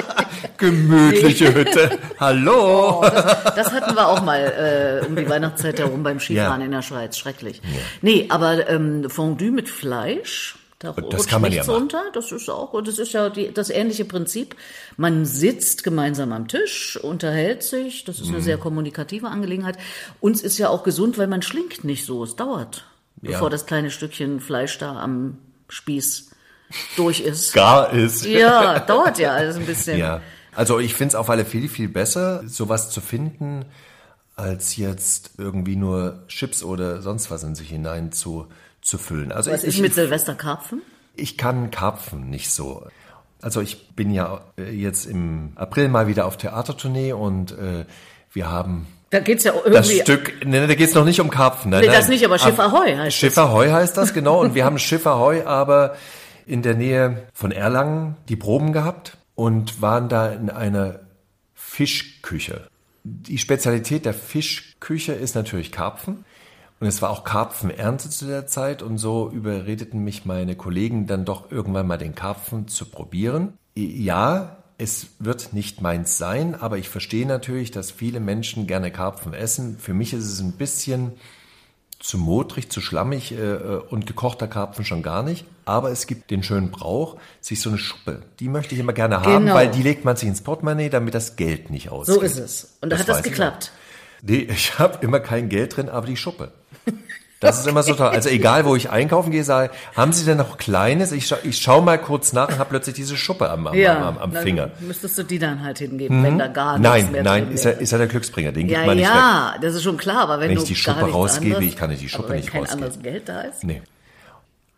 Gemütliche 0.62 1.52
Hütte. 1.52 1.98
Hallo. 2.20 3.00
Oh, 3.00 3.02
das, 3.02 3.54
das 3.56 3.72
hatten 3.72 3.96
wir 3.96 4.06
auch 4.08 4.22
mal 4.22 5.00
äh, 5.02 5.04
um 5.06 5.16
die 5.16 5.28
Weihnachtszeit 5.28 5.80
herum 5.80 6.04
beim 6.04 6.20
Skifahren 6.20 6.60
Ja. 6.60 6.66
in 6.66 6.70
der 6.70 6.82
Schweiz. 6.82 7.18
Schrecklich. 7.18 7.60
Nee, 8.00 8.26
aber 8.28 8.68
ähm, 8.68 9.10
Fondue 9.10 9.50
mit 9.50 9.68
Fleisch, 9.68 10.54
da 10.78 10.92
Das 11.10 11.26
kann 11.26 11.42
man 11.42 11.50
ja 11.52 11.62
machen. 11.64 11.74
runter. 11.74 12.02
Das 12.14 12.30
ist 12.30 12.48
auch, 12.48 12.72
und 12.74 12.86
das 12.86 12.98
ist 13.00 13.12
ja 13.12 13.28
die, 13.28 13.52
das 13.52 13.70
ähnliche 13.70 14.04
Prinzip. 14.04 14.54
Man 14.96 15.24
sitzt 15.26 15.82
gemeinsam 15.82 16.32
am 16.32 16.46
Tisch, 16.46 16.96
unterhält 17.02 17.64
sich. 17.64 18.04
Das 18.04 18.20
ist 18.20 18.28
Mhm. 18.28 18.34
eine 18.36 18.42
sehr 18.44 18.56
kommunikative 18.58 19.26
Angelegenheit. 19.26 19.78
Uns 20.20 20.42
ist 20.42 20.58
ja 20.58 20.68
auch 20.68 20.84
gesund, 20.84 21.18
weil 21.18 21.26
man 21.26 21.42
schlingt 21.42 21.82
nicht 21.82 22.06
so. 22.06 22.22
Es 22.22 22.36
dauert, 22.36 22.84
Ja. 23.20 23.32
bevor 23.32 23.50
das 23.50 23.66
kleine 23.66 23.90
Stückchen 23.90 24.38
Fleisch 24.38 24.78
da 24.78 24.94
am 25.00 25.38
Spieß 25.68 26.30
durch 26.96 27.18
ist. 27.20 27.52
Gar 27.52 27.92
ist. 27.92 28.24
Ja, 28.24 28.78
dauert 28.86 29.18
ja 29.18 29.32
alles 29.32 29.56
ein 29.56 29.66
bisschen. 29.66 29.98
Ja, 29.98 30.20
also 30.54 30.78
ich 30.78 30.94
finde 30.94 31.10
es 31.10 31.14
auf 31.14 31.30
alle 31.30 31.44
viel, 31.44 31.68
viel 31.68 31.88
besser, 31.88 32.42
sowas 32.46 32.90
zu 32.90 33.00
finden, 33.00 33.64
als 34.36 34.76
jetzt 34.76 35.32
irgendwie 35.38 35.76
nur 35.76 36.24
Chips 36.28 36.62
oder 36.62 37.02
sonst 37.02 37.30
was 37.30 37.42
in 37.42 37.54
sich 37.54 37.68
hinein 37.68 38.12
zu, 38.12 38.46
zu 38.80 38.98
füllen. 38.98 39.30
Also 39.32 39.50
Was 39.50 39.62
ich, 39.62 39.76
ist 39.76 39.80
mit 39.80 39.94
Silvester 39.94 40.34
Karpfen? 40.34 40.82
ich 41.14 41.36
kann 41.36 41.70
Karpfen 41.70 42.30
nicht 42.30 42.50
so. 42.50 42.86
Also 43.42 43.60
ich 43.60 43.88
bin 43.94 44.10
ja 44.12 44.40
äh, 44.56 44.70
jetzt 44.70 45.04
im 45.04 45.52
April 45.56 45.88
mal 45.88 46.06
wieder 46.06 46.26
auf 46.26 46.36
Theatertournee 46.38 47.12
und 47.12 47.52
äh, 47.52 47.84
wir 48.32 48.50
haben 48.50 48.86
Da 49.10 49.20
geht's 49.20 49.44
ja 49.44 49.52
das 49.52 49.64
irgendwie 49.90 50.00
Stück, 50.00 50.46
ne, 50.46 50.66
da 50.66 50.74
geht's 50.74 50.94
noch 50.94 51.04
nicht 51.04 51.20
um 51.20 51.28
Karpfen. 51.28 51.70
Nein, 51.70 51.80
Nee, 51.82 51.86
nein. 51.88 51.96
das 51.96 52.08
nicht, 52.08 52.24
aber 52.24 52.38
Schiff 52.38 52.58
Ahoi 52.58 52.94
heißt 52.96 53.16
Schiff 53.16 53.36
Ahoi 53.36 53.68
heißt 53.70 53.96
das, 53.96 54.14
genau. 54.14 54.40
Und 54.40 54.54
wir 54.54 54.64
haben 54.64 54.78
Schiff 54.78 55.06
Ahoi 55.06 55.42
aber 55.44 55.96
in 56.46 56.62
der 56.62 56.74
Nähe 56.74 57.24
von 57.34 57.52
Erlangen 57.52 58.16
die 58.28 58.36
Proben 58.36 58.72
gehabt 58.72 59.18
und 59.34 59.80
waren 59.80 60.08
da 60.08 60.28
in 60.28 60.50
einer 60.50 61.00
Fischküche. 61.54 62.68
Die 63.04 63.38
Spezialität 63.38 64.04
der 64.04 64.14
Fischküche 64.14 65.12
ist 65.12 65.34
natürlich 65.34 65.72
Karpfen. 65.72 66.24
Und 66.80 66.88
es 66.88 67.00
war 67.00 67.10
auch 67.10 67.22
Karpfenernte 67.22 68.10
zu 68.10 68.26
der 68.26 68.48
Zeit 68.48 68.82
und 68.82 68.98
so 68.98 69.30
überredeten 69.30 70.02
mich 70.02 70.24
meine 70.24 70.56
Kollegen 70.56 71.06
dann 71.06 71.24
doch 71.24 71.52
irgendwann 71.52 71.86
mal 71.86 71.96
den 71.96 72.16
Karpfen 72.16 72.66
zu 72.66 72.86
probieren. 72.86 73.52
Ja, 73.76 74.56
es 74.78 75.10
wird 75.20 75.52
nicht 75.52 75.80
meins 75.80 76.18
sein, 76.18 76.56
aber 76.56 76.78
ich 76.78 76.88
verstehe 76.88 77.24
natürlich, 77.24 77.70
dass 77.70 77.92
viele 77.92 78.18
Menschen 78.18 78.66
gerne 78.66 78.90
Karpfen 78.90 79.32
essen. 79.32 79.78
Für 79.78 79.94
mich 79.94 80.12
ist 80.12 80.24
es 80.24 80.40
ein 80.40 80.52
bisschen 80.52 81.12
zu 82.00 82.18
modrig, 82.18 82.68
zu 82.68 82.80
schlammig 82.80 83.30
äh, 83.30 83.36
äh, 83.36 83.80
und 83.88 84.06
gekochter 84.06 84.48
Karpfen 84.48 84.84
schon 84.84 85.04
gar 85.04 85.22
nicht. 85.22 85.46
Aber 85.64 85.90
es 85.90 86.06
gibt 86.06 86.30
den 86.30 86.42
schönen 86.42 86.70
Brauch, 86.70 87.16
sich 87.40 87.60
so 87.60 87.68
eine 87.70 87.78
Schuppe, 87.78 88.22
die 88.40 88.48
möchte 88.48 88.74
ich 88.74 88.80
immer 88.80 88.92
gerne 88.92 89.20
haben, 89.22 89.44
Genau. 89.44 89.54
weil 89.54 89.68
die 89.70 89.82
legt 89.82 90.04
man 90.04 90.16
sich 90.16 90.28
ins 90.28 90.40
Portemonnaie, 90.40 90.88
damit 90.90 91.14
das 91.14 91.36
Geld 91.36 91.70
nicht 91.70 91.90
ausgeht. 91.90 92.14
So 92.16 92.20
ist 92.20 92.38
es. 92.38 92.76
Und 92.80 92.90
da 92.90 92.98
hat 92.98 93.08
das 93.08 93.18
ich 93.18 93.24
geklappt. 93.24 93.70
Nee, 94.22 94.48
ich 94.50 94.78
habe 94.78 94.98
immer 95.04 95.20
kein 95.20 95.48
Geld 95.48 95.76
drin, 95.76 95.88
aber 95.88 96.06
die 96.06 96.16
Schuppe. 96.16 96.52
Das 97.40 97.58
ist 97.58 97.66
immer 97.66 97.82
so 97.82 97.94
toll. 97.94 98.06
Also 98.06 98.28
egal, 98.28 98.64
wo 98.64 98.76
ich 98.76 98.90
einkaufen 98.90 99.32
gehe, 99.32 99.42
sage 99.42 99.72
haben 99.96 100.12
Sie 100.12 100.24
denn 100.24 100.38
noch 100.38 100.58
Kleines? 100.58 101.10
Ich, 101.10 101.26
scha 101.26 101.38
ich 101.42 101.58
schaue 101.58 101.82
mal 101.82 101.98
kurz 101.98 102.32
nach 102.32 102.48
und 102.48 102.58
habe 102.58 102.70
plötzlich 102.70 102.94
diese 102.94 103.16
Schuppe 103.16 103.50
am, 103.50 103.66
am, 103.66 103.74
am, 103.76 104.02
am, 104.02 104.18
am 104.18 104.32
Finger. 104.32 104.70
Müsstest 104.78 105.18
du 105.18 105.24
die 105.24 105.40
dann 105.40 105.64
halt 105.64 105.78
hingeben, 105.80 106.22
wenn 106.22 106.38
da 106.38 106.46
gar 106.46 106.78
nichts 106.78 106.88
Nein, 106.88 107.10
mehr 107.12 107.24
nein, 107.24 107.44
drin 107.46 107.54
ist 107.54 107.64
ja, 107.64 107.72
ist 107.72 107.90
ja 107.90 107.98
der 107.98 108.06
Glücksbringer, 108.06 108.52
den 108.52 108.68
gibt 108.68 108.78
ja, 108.78 108.86
man 108.86 108.96
nicht 108.96 109.08
weg. 109.08 109.12
ja, 109.14 109.56
das 109.60 109.74
ist 109.74 109.82
schon 109.82 109.96
klar, 109.96 110.20
aber 110.20 110.38
wenn, 110.38 110.50
Wenn 110.50 110.58
ich 110.58 110.64
die 110.64 110.76
Schuppe 110.76 111.00
rausgebe, 111.10 111.56
anderes, 111.56 111.72
ich 111.72 111.76
kann 111.76 111.90
nicht 111.90 112.02
die 112.02 112.08
Schuppe 112.08 112.24
aber 112.26 112.34
wenn 112.34 112.40
nicht 112.42 112.52
kein 112.52 112.60
rausgeben. 112.60 112.84
anderes 112.84 113.02
Geld 113.02 113.28
da 113.28 113.40
ist. 113.40 113.64
Nee. 113.64 113.82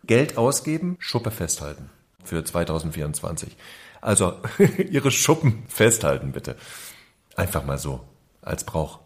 Geld 0.07 0.37
ausgeben, 0.37 0.97
Schuppe 0.99 1.31
festhalten 1.31 1.89
für 2.23 2.43
2024. 2.43 3.55
Also 4.01 4.33
Ihre 4.89 5.11
Schuppen 5.11 5.63
festhalten, 5.67 6.31
bitte. 6.31 6.55
Einfach 7.35 7.65
mal 7.65 7.77
so, 7.77 8.01
als 8.41 8.63
Brauch. 8.63 8.99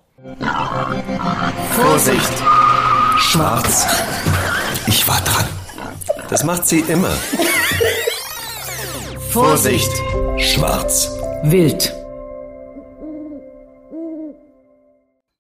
Vorsicht! 1.71 2.43
Schwarz. 3.17 3.85
Ich 4.87 5.07
war 5.07 5.21
dran. 5.21 5.45
Das 6.29 6.43
macht 6.43 6.67
sie 6.67 6.79
immer. 6.81 7.13
Vorsicht! 9.29 9.91
Schwarz! 10.37 11.09
Wild! 11.43 11.98